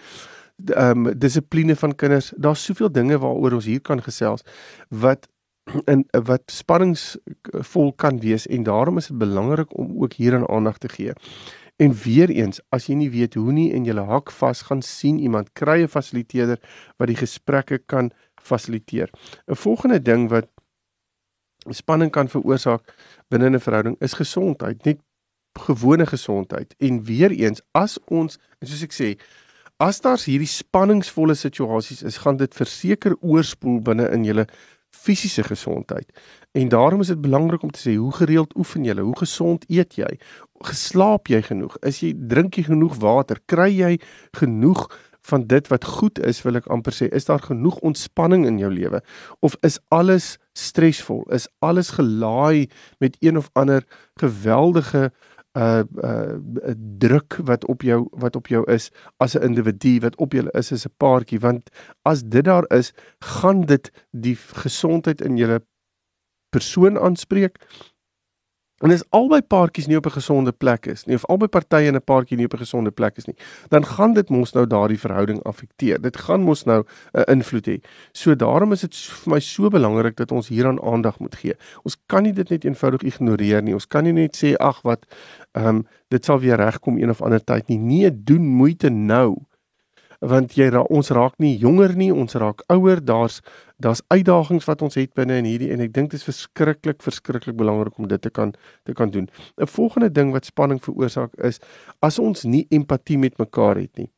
ehm 0.65 1.07
um, 1.07 1.19
dissipline 1.19 1.75
van 1.75 1.95
kinders. 1.95 2.33
Daar's 2.35 2.63
soveel 2.63 2.91
dinge 2.91 3.17
waaroor 3.17 3.53
ons 3.59 3.65
hier 3.65 3.81
kan 3.81 4.01
gesels 4.03 4.41
wat 4.89 5.27
in 5.93 6.05
wat 6.25 6.51
spanningsvol 6.51 7.93
kan 7.95 8.19
wees 8.19 8.47
en 8.47 8.63
daarom 8.63 8.97
is 8.97 9.07
dit 9.07 9.17
belangrik 9.17 9.77
om 9.77 10.01
ook 10.01 10.13
hieraan 10.13 10.49
aandag 10.49 10.77
te 10.77 10.89
gee. 10.89 11.13
En 11.79 11.93
weer 11.93 12.29
eens, 12.29 12.59
as 12.69 12.89
jy 12.89 12.95
nie 12.99 13.09
weet 13.09 13.38
hoe 13.39 13.51
nie 13.55 13.69
en 13.73 13.85
jy 13.88 13.95
hak 13.95 14.31
vas 14.35 14.61
gaan 14.67 14.81
sien 14.83 15.19
iemand 15.19 15.53
kry 15.53 15.81
'n 15.83 15.88
fasiliteerder 15.88 16.59
wat 16.97 17.07
die 17.07 17.15
gesprekke 17.15 17.77
kan 17.77 18.11
fasiliteer. 18.35 19.09
'n 19.47 19.55
Volgende 19.55 20.01
ding 20.01 20.29
wat 20.29 20.47
spanning 21.69 22.11
kan 22.11 22.27
veroorsaak 22.27 22.83
binne 23.29 23.49
'n 23.49 23.59
verhouding 23.59 23.95
is 23.99 24.13
gesondheid, 24.13 24.83
net 24.85 24.99
gewone 25.53 26.05
gesondheid. 26.05 26.75
En 26.77 27.03
weer 27.03 27.31
eens, 27.31 27.61
as 27.71 27.97
ons, 28.07 28.38
soos 28.61 28.83
ek 28.83 28.93
sê, 28.93 29.19
as 29.77 30.01
daar 30.01 30.19
hierdie 30.19 30.47
spanningsvolle 30.47 31.35
situasies 31.35 32.03
is, 32.03 32.17
gaan 32.17 32.38
dit 32.38 32.55
verseker 32.55 33.15
oorspoel 33.21 33.79
binne 33.81 34.09
in 34.11 34.23
julle 34.23 34.47
fisiese 34.89 35.43
gesondheid. 35.43 36.08
En 36.51 36.69
daarom 36.69 37.01
is 37.01 37.08
dit 37.08 37.22
belangrik 37.22 37.62
om 37.63 37.72
te 37.72 37.81
sê 37.81 37.96
hoe 37.96 38.13
gereeld 38.13 38.55
oefen 38.58 38.84
jy? 38.84 38.96
Hoe 39.00 39.17
gesond 39.17 39.65
eet 39.67 39.96
jy? 39.96 40.10
Geslaap 40.65 41.27
jy 41.27 41.41
genoeg? 41.41 41.77
Is 41.88 42.01
jy 42.03 42.13
drink 42.17 42.60
jy 42.60 42.67
genoeg 42.69 42.98
water? 43.00 43.39
Kry 43.46 43.69
jy 43.72 43.93
genoeg 44.38 44.88
van 45.29 45.46
dit 45.48 45.67
wat 45.67 45.86
goed 45.86 46.19
is, 46.25 46.41
wil 46.41 46.58
ek 46.60 46.69
amper 46.74 46.96
sê, 46.96 47.10
is 47.13 47.27
daar 47.27 47.41
genoeg 47.43 47.77
ontspanning 47.86 48.46
in 48.48 48.60
jou 48.62 48.72
lewe 48.74 49.01
of 49.46 49.58
is 49.67 49.77
alles 49.93 50.38
stresvol? 50.58 51.25
Is 51.36 51.48
alles 51.60 51.93
gelaai 51.98 52.69
met 53.03 53.17
een 53.19 53.38
of 53.38 53.50
ander 53.53 53.86
geweldige 54.19 55.10
uh 55.59 55.83
uh 56.03 56.75
druk 57.03 57.39
wat 57.43 57.65
op 57.65 57.81
jou 57.81 58.07
wat 58.11 58.35
op 58.35 58.47
jou 58.47 58.63
is 58.71 58.89
as 59.17 59.35
'n 59.35 59.43
individu 59.43 59.99
wat 59.99 60.15
op 60.15 60.33
jou 60.33 60.47
is 60.53 60.71
as 60.71 60.85
'n 60.85 60.93
paartjie 60.97 61.39
want 61.39 61.69
as 62.03 62.23
dit 62.23 62.45
daar 62.45 62.65
is 62.69 62.93
gaan 63.19 63.61
dit 63.65 63.91
die 64.11 64.35
gesondheid 64.35 65.21
in 65.21 65.37
julle 65.37 65.61
persoon 66.49 66.97
aanspreek 66.97 67.57
En 68.79 68.91
as 68.91 69.03
albei 69.15 69.41
paartjies 69.41 69.88
nie 69.88 69.98
op 69.98 70.05
'n 70.05 70.15
gesonde 70.15 70.51
plek 70.51 70.86
is 70.86 71.05
nie 71.05 71.15
of 71.15 71.25
albei 71.25 71.48
partye 71.48 71.88
in 71.88 71.95
'n 71.95 72.01
paartjie 72.01 72.38
nie 72.38 72.45
op 72.45 72.53
'n 72.53 72.63
gesonde 72.63 72.91
plek 72.91 73.17
is 73.17 73.25
nie, 73.25 73.36
dan 73.69 73.86
gaan 73.86 74.13
dit 74.13 74.29
mos 74.29 74.53
nou 74.53 74.67
daardie 74.67 75.00
verhouding 75.00 75.43
affekteer. 75.43 76.01
Dit 76.01 76.17
gaan 76.17 76.41
mos 76.41 76.63
nou 76.63 76.83
'n 76.83 77.19
uh, 77.19 77.24
invloed 77.27 77.67
hê. 77.67 77.81
So 78.12 78.36
daarom 78.36 78.71
is 78.71 78.81
dit 78.81 78.95
vir 78.95 79.33
my 79.33 79.39
so 79.39 79.69
belangrik 79.69 80.15
dat 80.15 80.31
ons 80.31 80.48
hieraan 80.48 80.81
aandag 80.81 81.20
moet 81.20 81.35
gee. 81.35 81.53
Ons 81.83 81.98
kan 82.05 82.24
nie 82.24 82.33
dit 82.33 82.50
net 82.50 82.63
eenvoudig 82.63 83.01
ignoreer 83.01 83.61
nie. 83.61 83.74
Ons 83.74 83.87
kan 83.87 84.03
nie 84.03 84.13
net 84.13 84.37
sê 84.37 84.55
ag 84.57 84.81
wat 84.81 85.05
ehm 85.51 85.68
um, 85.68 85.87
dit 86.09 86.25
sal 86.25 86.39
weer 86.39 86.57
regkom 86.57 86.98
een 86.98 87.09
of 87.09 87.22
ander 87.22 87.44
tyd 87.44 87.68
nie. 87.68 87.77
Nee, 87.77 88.24
doen 88.24 88.42
moeite 88.42 88.89
nou 88.89 89.35
want 90.20 90.55
jy 90.58 90.68
ra 90.70 90.82
ons 90.92 91.10
raak 91.16 91.38
nie 91.40 91.53
jonger 91.58 91.96
nie, 91.96 92.12
ons 92.12 92.36
raak 92.36 92.64
ouer. 92.68 93.00
Daar's 93.03 93.40
daar's 93.79 94.01
uitdagings 94.12 94.66
wat 94.68 94.82
ons 94.84 94.98
het 95.00 95.14
binne 95.16 95.38
in 95.40 95.46
hierdie 95.48 95.70
en 95.72 95.79
ek 95.79 95.94
dink 95.96 96.12
dit 96.12 96.20
is 96.20 96.27
verskriklik 96.27 97.00
verskriklik 97.01 97.55
belangrik 97.55 97.96
om 97.98 98.10
dit 98.12 98.22
te 98.22 98.29
kan 98.29 98.53
te 98.84 98.94
kan 98.94 99.10
doen. 99.10 99.29
'n 99.58 99.68
Volgende 99.68 100.12
ding 100.12 100.32
wat 100.32 100.46
spanning 100.46 100.82
veroorsaak 100.84 101.36
is 101.38 101.60
as 102.01 102.20
ons 102.20 102.44
nie 102.44 102.68
empatie 102.70 103.18
met 103.18 103.38
mekaar 103.38 103.75
het 103.75 103.98
nie. 103.98 104.12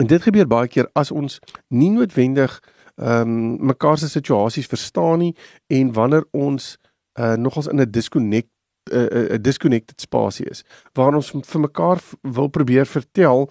En 0.00 0.06
dit 0.06 0.22
gebeur 0.22 0.46
baie 0.46 0.68
keer 0.68 0.88
as 0.94 1.10
ons 1.10 1.40
nie 1.68 1.90
noodwendig 1.90 2.60
ehm 2.98 3.20
um, 3.20 3.66
mekaar 3.66 3.98
se 3.98 4.08
situasies 4.08 4.66
verstaan 4.66 5.18
nie 5.18 5.34
en 5.66 5.92
wanneer 5.92 6.24
ons 6.32 6.76
uh, 7.18 7.34
nogals 7.34 7.66
in 7.66 7.80
'n 7.80 7.90
disconnect 7.90 8.48
'n 8.90 8.96
uh, 8.96 9.34
'n 9.34 9.42
disconnected 9.42 10.00
spasie 10.00 10.46
is 10.50 10.64
waar 10.92 11.14
ons 11.14 11.30
vir 11.30 11.60
mekaar 11.60 11.98
wil 12.22 12.48
probeer 12.48 12.86
vertel 12.86 13.50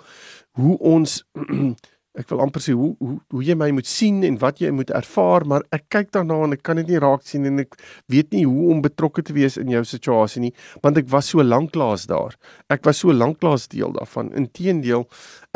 hoe 0.58 0.78
ons 0.96 1.22
ek 2.18 2.32
wil 2.32 2.42
amper 2.42 2.64
sê 2.64 2.74
hoe 2.74 2.96
hoe 2.98 3.16
hoe 3.34 3.44
jy 3.46 3.56
my 3.58 3.68
moet 3.78 3.88
sien 3.90 4.24
en 4.26 4.40
wat 4.42 4.62
jy 4.62 4.72
moet 4.74 4.90
ervaar, 4.98 5.46
maar 5.50 5.66
ek 5.76 5.86
kyk 5.94 6.10
daarna 6.16 6.40
en 6.48 6.56
ek 6.56 6.64
kan 6.66 6.80
dit 6.82 6.90
nie 6.90 7.02
raak 7.02 7.26
sien 7.28 7.46
en 7.46 7.62
ek 7.62 7.78
weet 8.12 8.34
nie 8.34 8.44
hoe 8.48 8.72
om 8.74 8.82
betrokke 8.82 9.24
te 9.26 9.36
wees 9.38 9.60
in 9.62 9.70
jou 9.74 9.84
situasie 9.86 10.42
nie, 10.48 10.54
want 10.86 10.98
ek 10.98 11.12
was 11.14 11.30
so 11.34 11.46
lanklaas 11.46 12.08
daar. 12.10 12.34
Ek 12.74 12.86
was 12.88 13.04
so 13.04 13.14
lanklaas 13.14 13.68
deel 13.74 13.94
daarvan. 13.96 14.34
Inteendeel, 14.38 15.06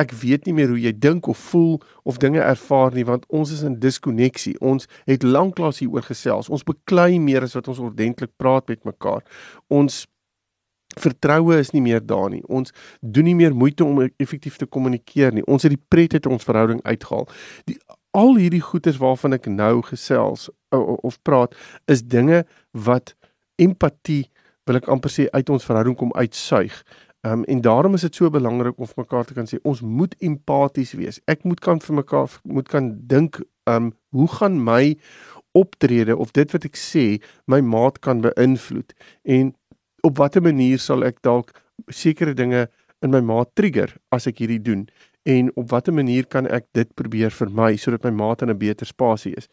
ek 0.02 0.14
weet 0.22 0.46
nie 0.46 0.56
meer 0.60 0.74
hoe 0.74 0.80
jy 0.82 0.94
dink 0.94 1.30
of 1.32 1.42
voel 1.50 1.80
of 2.06 2.22
dinge 2.22 2.44
ervaar 2.46 2.94
nie, 2.94 3.08
want 3.10 3.26
ons 3.34 3.54
is 3.58 3.66
in 3.66 3.80
diskonneksie. 3.82 4.58
Ons 4.62 4.90
het 5.10 5.26
lanklaas 5.26 5.82
hieroor 5.82 6.06
gesels. 6.06 6.52
Ons 6.54 6.68
beklei 6.68 7.18
meer 7.20 7.48
as 7.48 7.58
wat 7.58 7.72
ons 7.74 7.82
ordentlik 7.82 8.36
praat 8.38 8.70
met 8.70 8.86
mekaar. 8.86 9.26
Ons 9.74 10.06
vertroue 11.00 11.58
is 11.60 11.72
nie 11.72 11.82
meer 11.82 12.02
daar 12.06 12.30
nie. 12.30 12.42
Ons 12.48 12.74
doen 13.00 13.24
nie 13.24 13.36
meer 13.36 13.56
moeite 13.56 13.86
om 13.86 14.02
effektief 14.18 14.58
te 14.58 14.66
kommunikeer 14.66 15.34
nie. 15.34 15.46
Ons 15.48 15.64
het 15.64 15.72
die 15.76 15.86
pret 15.88 16.14
uit 16.14 16.28
ons 16.28 16.44
verhouding 16.44 16.82
uitgehaal. 16.84 17.28
Die 17.70 17.78
al 18.12 18.36
hierdie 18.36 18.64
goeders 18.64 19.00
waarvan 19.00 19.38
ek 19.38 19.48
nou 19.48 19.82
gesels 19.88 20.50
of 20.72 21.20
praat 21.24 21.56
is 21.92 22.04
dinge 22.04 22.44
wat 22.72 23.14
empatie 23.62 24.26
wil 24.68 24.80
ek 24.82 24.90
amper 24.92 25.12
sê 25.12 25.30
uit 25.32 25.50
ons 25.50 25.66
verhouding 25.66 25.96
kom 25.98 26.12
uitsuig. 26.18 26.76
Um, 27.22 27.44
en 27.46 27.62
daarom 27.62 27.94
is 27.94 28.02
dit 28.02 28.16
so 28.18 28.30
belangrik 28.34 28.80
om 28.82 28.90
vir 28.90 29.04
mekaar 29.04 29.28
te 29.30 29.36
kan 29.38 29.48
sê 29.50 29.60
ons 29.68 29.84
moet 29.86 30.16
empaties 30.26 30.96
wees. 30.98 31.22
Ek 31.30 31.46
moet 31.46 31.62
kan 31.62 31.80
vir 31.80 32.00
mekaar 32.02 32.40
moet 32.44 32.70
kan 32.72 32.92
dink 33.08 33.40
um 33.70 33.92
hoe 34.16 34.28
gaan 34.40 34.58
my 34.64 34.98
optrede 35.58 36.16
of 36.18 36.32
dit 36.34 36.52
wat 36.56 36.66
ek 36.66 36.80
sê 36.80 37.06
my 37.52 37.60
maat 37.62 38.00
kan 38.02 38.24
beïnvloed 38.24 38.96
en 39.38 39.52
op 40.04 40.18
watter 40.18 40.42
manier 40.42 40.80
sal 40.80 41.04
ek 41.04 41.22
dalk 41.22 41.52
sekere 41.90 42.34
dinge 42.34 42.68
in 43.02 43.12
my 43.12 43.22
maat 43.22 43.56
trigger 43.56 43.96
as 44.12 44.28
ek 44.28 44.44
hierdie 44.44 44.62
doen 44.62 44.88
en 45.24 45.52
op 45.56 45.70
watter 45.70 45.94
manier 45.94 46.26
kan 46.26 46.48
ek 46.50 46.66
dit 46.74 46.90
probeer 46.98 47.34
vermy 47.34 47.76
sodat 47.78 48.04
my 48.08 48.12
maat 48.12 48.42
in 48.42 48.50
'n 48.50 48.58
beter 48.58 48.86
spasie 48.86 49.34
is. 49.38 49.48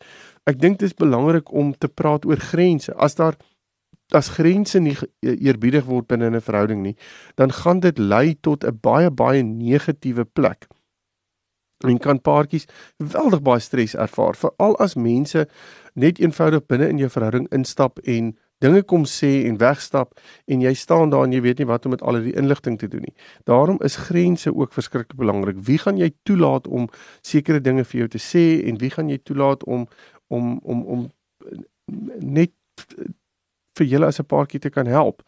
Ek 0.46 0.58
dink 0.58 0.78
dit 0.78 0.88
is 0.88 0.94
belangrik 0.94 1.52
om 1.52 1.72
te 1.72 1.88
praat 1.88 2.24
oor 2.24 2.36
grense. 2.36 2.94
As 2.96 3.14
daar 3.14 3.36
as 4.12 4.28
grense 4.28 4.80
nie 4.80 4.96
eerbiedig 5.20 5.84
word 5.84 6.08
binne 6.08 6.30
'n 6.30 6.40
verhouding 6.40 6.82
nie, 6.82 6.96
dan 7.36 7.52
gaan 7.52 7.80
dit 7.80 7.98
lei 7.98 8.34
tot 8.40 8.64
'n 8.64 8.78
baie 8.80 9.10
baie 9.10 9.42
negatiewe 9.42 10.24
plek. 10.24 10.66
En 11.84 11.98
kan 11.98 12.20
paartjies 12.20 12.66
geweldig 12.98 13.42
baie 13.42 13.60
stres 13.60 13.94
ervaar, 13.94 14.34
veral 14.34 14.76
as 14.80 14.96
mense 14.96 15.46
net 15.94 16.18
eenvoudig 16.18 16.66
binne 16.66 16.88
in 16.88 16.98
jou 16.98 17.08
verhouding 17.08 17.48
instap 17.52 17.98
en 17.98 18.36
dinge 18.58 18.82
kom 18.82 19.04
sê 19.04 19.46
en 19.46 19.58
wegstap 19.58 20.18
en 20.46 20.60
jy 20.60 20.74
staan 20.74 21.10
daar 21.10 21.26
en 21.28 21.32
jy 21.32 21.40
weet 21.44 21.58
nie 21.58 21.68
wat 21.70 21.84
om 21.86 21.94
met 21.94 22.02
al 22.02 22.20
die 22.22 22.34
inligting 22.34 22.78
te 22.78 22.88
doen 22.88 23.04
nie. 23.06 23.14
Daarom 23.44 23.78
is 23.86 23.96
grense 24.08 24.54
ook 24.54 24.72
verskriklik 24.72 25.18
belangrik. 25.18 25.56
Wie 25.62 25.78
gaan 25.78 25.96
jy 25.96 26.10
toelaat 26.22 26.66
om 26.66 26.88
sekere 27.22 27.60
dinge 27.60 27.84
vir 27.84 28.04
jou 28.04 28.08
te 28.16 28.22
sê 28.22 28.46
en 28.68 28.80
wie 28.82 28.90
gaan 28.90 29.08
jy 29.08 29.20
toelaat 29.22 29.64
om 29.64 29.86
om 30.28 30.58
om 30.62 30.84
om 30.86 31.10
net 32.20 32.52
vir 33.78 33.86
julle 33.86 34.06
as 34.06 34.20
'n 34.20 34.26
paartjie 34.26 34.60
te 34.60 34.70
kan 34.70 34.86
help. 34.86 35.22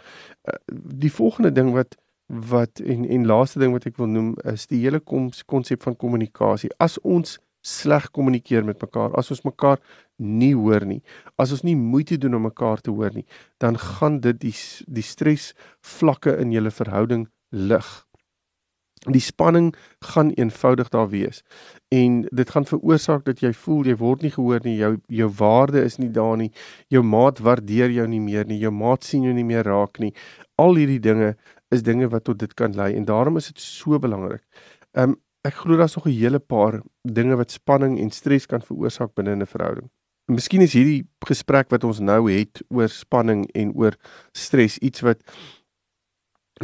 Eh, 0.44 0.54
die 0.74 1.12
volgende 1.12 1.52
ding 1.52 1.72
wat 1.72 1.96
wat 2.26 2.80
en 2.80 3.08
en 3.08 3.26
laaste 3.26 3.58
ding 3.58 3.72
wat 3.72 3.86
ek 3.86 3.96
wil 3.96 4.06
noem 4.06 4.34
is 4.44 4.66
die 4.66 4.80
hele 4.80 5.00
konsep 5.46 5.82
van 5.82 5.96
kommunikasie. 5.96 6.70
As 6.78 6.98
ons 6.98 7.38
sleg 7.60 8.10
kommunikeer 8.10 8.64
met 8.64 8.80
mekaar, 8.80 9.12
as 9.18 9.30
ons 9.30 9.42
mekaar 9.42 9.78
nie 10.20 10.52
hoor 10.54 10.84
nie, 10.86 11.00
as 11.40 11.52
ons 11.56 11.64
nie 11.64 11.76
moeite 11.76 12.18
doen 12.20 12.36
om 12.36 12.46
mekaar 12.48 12.80
te 12.84 12.92
hoor 12.92 13.14
nie, 13.14 13.26
dan 13.58 13.78
gaan 13.80 14.20
dit 14.20 14.38
die 14.40 14.54
die 14.86 15.06
stres 15.06 15.52
vlakke 15.80 16.36
in 16.38 16.52
julle 16.52 16.70
verhouding 16.70 17.28
lig. 17.50 17.88
Die 19.08 19.22
spanning 19.24 19.70
gaan 20.04 20.30
eenvoudig 20.36 20.90
daar 20.92 21.08
wees. 21.08 21.40
En 21.88 22.26
dit 22.28 22.50
gaan 22.50 22.66
veroorsaak 22.68 23.24
dat 23.24 23.40
jy 23.40 23.52
voel 23.56 23.88
jy 23.88 23.94
word 23.96 24.22
nie 24.22 24.32
gehoor 24.34 24.60
nie, 24.64 24.76
jou 24.76 24.98
jou 25.08 25.28
waarde 25.38 25.80
is 25.80 25.96
nie 25.96 26.10
daar 26.12 26.36
nie. 26.36 26.50
Jou 26.92 27.00
maat 27.02 27.40
waardeer 27.40 27.88
jou 27.90 28.06
nie 28.06 28.20
meer 28.20 28.44
nie, 28.44 28.58
jou 28.60 28.72
maat 28.72 29.04
sien 29.04 29.24
jou 29.24 29.32
nie 29.32 29.46
meer 29.46 29.64
raak 29.64 30.02
nie. 30.04 30.12
Al 30.60 30.76
hierdie 30.76 31.00
dinge 31.00 31.32
is 31.72 31.82
dinge 31.86 32.10
wat 32.12 32.26
tot 32.28 32.38
dit 32.38 32.52
kan 32.54 32.76
lei 32.76 32.92
en 32.96 33.08
daarom 33.08 33.40
is 33.40 33.48
dit 33.48 33.64
so 33.64 33.98
belangrik. 33.98 34.44
Um 34.92 35.16
ek 35.48 35.62
glo 35.62 35.78
daar's 35.80 35.96
nog 35.96 36.06
'n 36.06 36.12
hele 36.12 36.38
paar 36.38 36.82
dinge 37.02 37.36
wat 37.36 37.50
spanning 37.50 37.98
en 37.98 38.10
stres 38.10 38.46
kan 38.46 38.60
veroorsaak 38.60 39.14
binne 39.14 39.32
'n 39.32 39.46
verhouding. 39.46 39.88
Miskien 40.30 40.62
is 40.62 40.76
hierdie 40.78 41.08
gesprek 41.26 41.72
wat 41.74 41.82
ons 41.86 41.98
nou 41.98 42.20
het 42.30 42.60
oor 42.70 42.90
spanning 42.92 43.48
en 43.58 43.72
oor 43.74 43.96
stres 44.36 44.76
iets 44.78 45.02
wat 45.02 45.24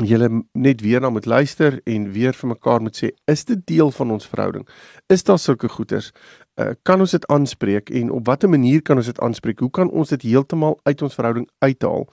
julle 0.07 0.29
net 0.55 0.85
weer 0.85 1.01
na 1.03 1.11
moet 1.11 1.27
luister 1.27 1.81
en 1.89 2.11
weer 2.13 2.37
vir 2.37 2.53
mekaar 2.53 2.85
moet 2.85 2.99
sê 3.01 3.11
is 3.33 3.43
dit 3.49 3.65
deel 3.67 3.91
van 3.97 4.13
ons 4.15 4.29
verhouding? 4.29 4.67
Is 5.11 5.25
daar 5.27 5.41
sulke 5.43 5.71
goeters 5.73 6.13
uh, 6.61 6.73
kan 6.83 7.01
ons 7.01 7.11
dit 7.11 7.27
aanspreek 7.33 7.91
en 7.91 8.11
op 8.11 8.27
watter 8.27 8.49
manier 8.49 8.83
kan 8.83 8.97
ons 8.97 9.07
dit 9.07 9.21
aanspreek 9.21 9.61
hoe 9.61 9.71
kan 9.71 9.91
ons 9.91 10.09
dit 10.09 10.23
heeltemal 10.23 10.79
uit 10.83 11.03
ons 11.03 11.15
verhouding 11.15 11.49
uithaal 11.59 12.07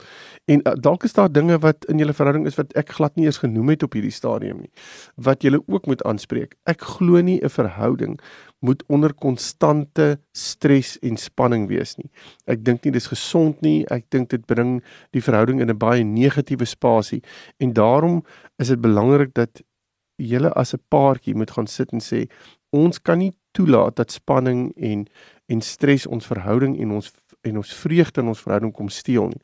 en 0.46 0.64
uh, 0.64 0.74
dalk 0.86 1.04
is 1.04 1.12
daar 1.12 1.32
dinge 1.32 1.58
wat 1.58 1.84
in 1.88 1.98
julle 1.98 2.16
verhouding 2.16 2.46
is 2.46 2.58
wat 2.60 2.72
ek 2.76 2.96
glad 2.98 3.16
nie 3.16 3.26
eens 3.26 3.42
genoem 3.44 3.74
het 3.74 3.82
op 3.82 3.92
hierdie 3.92 4.14
stadium 4.14 4.64
nie 4.64 4.72
wat 5.16 5.42
julle 5.42 5.62
ook 5.66 5.86
moet 5.86 6.02
aanspreek 6.04 6.56
ek 6.70 6.84
glo 6.96 7.20
nie 7.20 7.40
'n 7.42 7.48
verhouding 7.48 8.18
moet 8.64 8.84
onder 8.88 9.12
konstante 9.14 10.18
stres 10.32 10.96
en 11.04 11.18
spanning 11.20 11.66
wees 11.68 11.96
nie. 12.00 12.08
Ek 12.48 12.62
dink 12.64 12.84
nie 12.84 12.94
dis 12.96 13.10
gesond 13.12 13.60
nie. 13.64 13.84
Ek 13.92 14.06
dink 14.14 14.30
dit 14.32 14.44
bring 14.48 14.78
die 15.12 15.22
verhouding 15.24 15.60
in 15.60 15.70
'n 15.70 15.78
baie 15.78 16.04
negatiewe 16.04 16.64
spasie 16.64 17.22
en 17.60 17.72
daarom 17.72 18.24
is 18.58 18.68
dit 18.68 18.80
belangrik 18.80 19.34
dat 19.34 19.62
julle 20.16 20.50
as 20.56 20.74
'n 20.74 20.80
paartjie 20.88 21.34
moet 21.34 21.50
gaan 21.50 21.66
sit 21.66 21.92
en 21.92 22.00
sê 22.00 22.28
ons 22.72 22.98
kan 22.98 23.18
nie 23.18 23.32
toelaat 23.56 23.96
dat 24.00 24.14
spanning 24.14 24.72
en 24.76 25.06
en 25.52 25.60
stres 25.60 26.06
ons 26.06 26.26
verhouding 26.26 26.78
en 26.80 26.98
ons 27.00 27.12
en 27.44 27.60
ons 27.60 27.74
vreugde 27.76 28.20
in 28.20 28.30
ons 28.32 28.40
verhouding 28.40 28.72
kom 28.72 28.88
steel 28.88 29.28
nie 29.32 29.42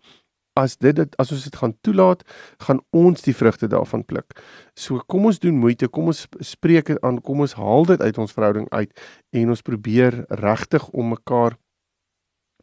as 0.59 0.77
dit 0.77 0.97
dit 0.97 1.17
as 1.23 1.33
ons 1.33 1.45
dit 1.47 1.57
gaan 1.63 1.75
toelaat, 1.87 2.23
gaan 2.67 2.81
ons 2.97 3.23
die 3.23 3.35
vrugte 3.37 3.69
daarvan 3.71 4.05
pluk. 4.05 4.37
So 4.75 5.03
kom 5.07 5.29
ons 5.31 5.41
doen 5.43 5.59
moeite, 5.59 5.89
kom 5.89 6.11
ons 6.13 6.27
spreek 6.45 6.91
dit 6.93 7.01
aan, 7.07 7.21
kom 7.23 7.45
ons 7.45 7.57
haal 7.59 7.87
dit 7.93 8.03
uit 8.03 8.19
ons 8.19 8.37
verhouding 8.37 8.69
uit 8.75 9.05
en 9.41 9.55
ons 9.55 9.67
probeer 9.67 10.23
regtig 10.43 10.89
om 10.91 11.15
mekaar 11.15 11.57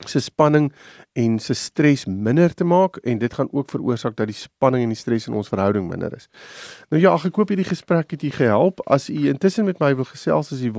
se 0.06 0.20
spanning 0.20 0.74
en 1.14 1.40
se 1.40 1.54
stres 1.54 2.06
minder 2.06 2.54
te 2.54 2.64
maak 2.64 2.98
en 3.04 3.18
dit 3.18 3.34
gaan 3.34 3.48
ook 3.52 3.70
veroorsaak 3.70 4.16
dat 4.16 4.28
die 4.28 4.38
spanning 4.38 4.84
en 4.84 4.94
die 4.94 5.00
stres 5.00 5.28
in 5.28 5.34
ons 5.34 5.50
verhouding 5.50 5.88
minder 5.90 6.14
is. 6.16 6.30
Nou 6.90 7.02
ja, 7.02 7.16
ek 7.16 7.36
hoop 7.36 7.54
hierdie 7.54 7.68
gesprek 7.68 8.12
het 8.12 8.24
u 8.24 8.32
gehelp. 8.32 8.84
As 8.88 9.10
u 9.10 9.28
intussen 9.28 9.66
met 9.66 9.80
my 9.80 9.94
wil 9.96 10.10
gesels, 10.10 10.52
is 10.52 10.62
u 10.62 10.72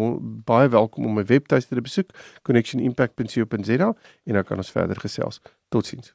baie 0.45 0.69
welkom 0.69 1.07
om 1.07 1.19
my 1.19 1.25
webtuiste 1.25 1.75
te 1.75 1.81
besoek, 1.81 2.15
connectionimpact.co.za 2.43 3.93
en 4.25 4.39
dan 4.41 4.45
kan 4.45 4.57
ons 4.57 4.71
verder 4.71 4.97
gesels. 5.01 5.43
Totsiens. 5.69 6.15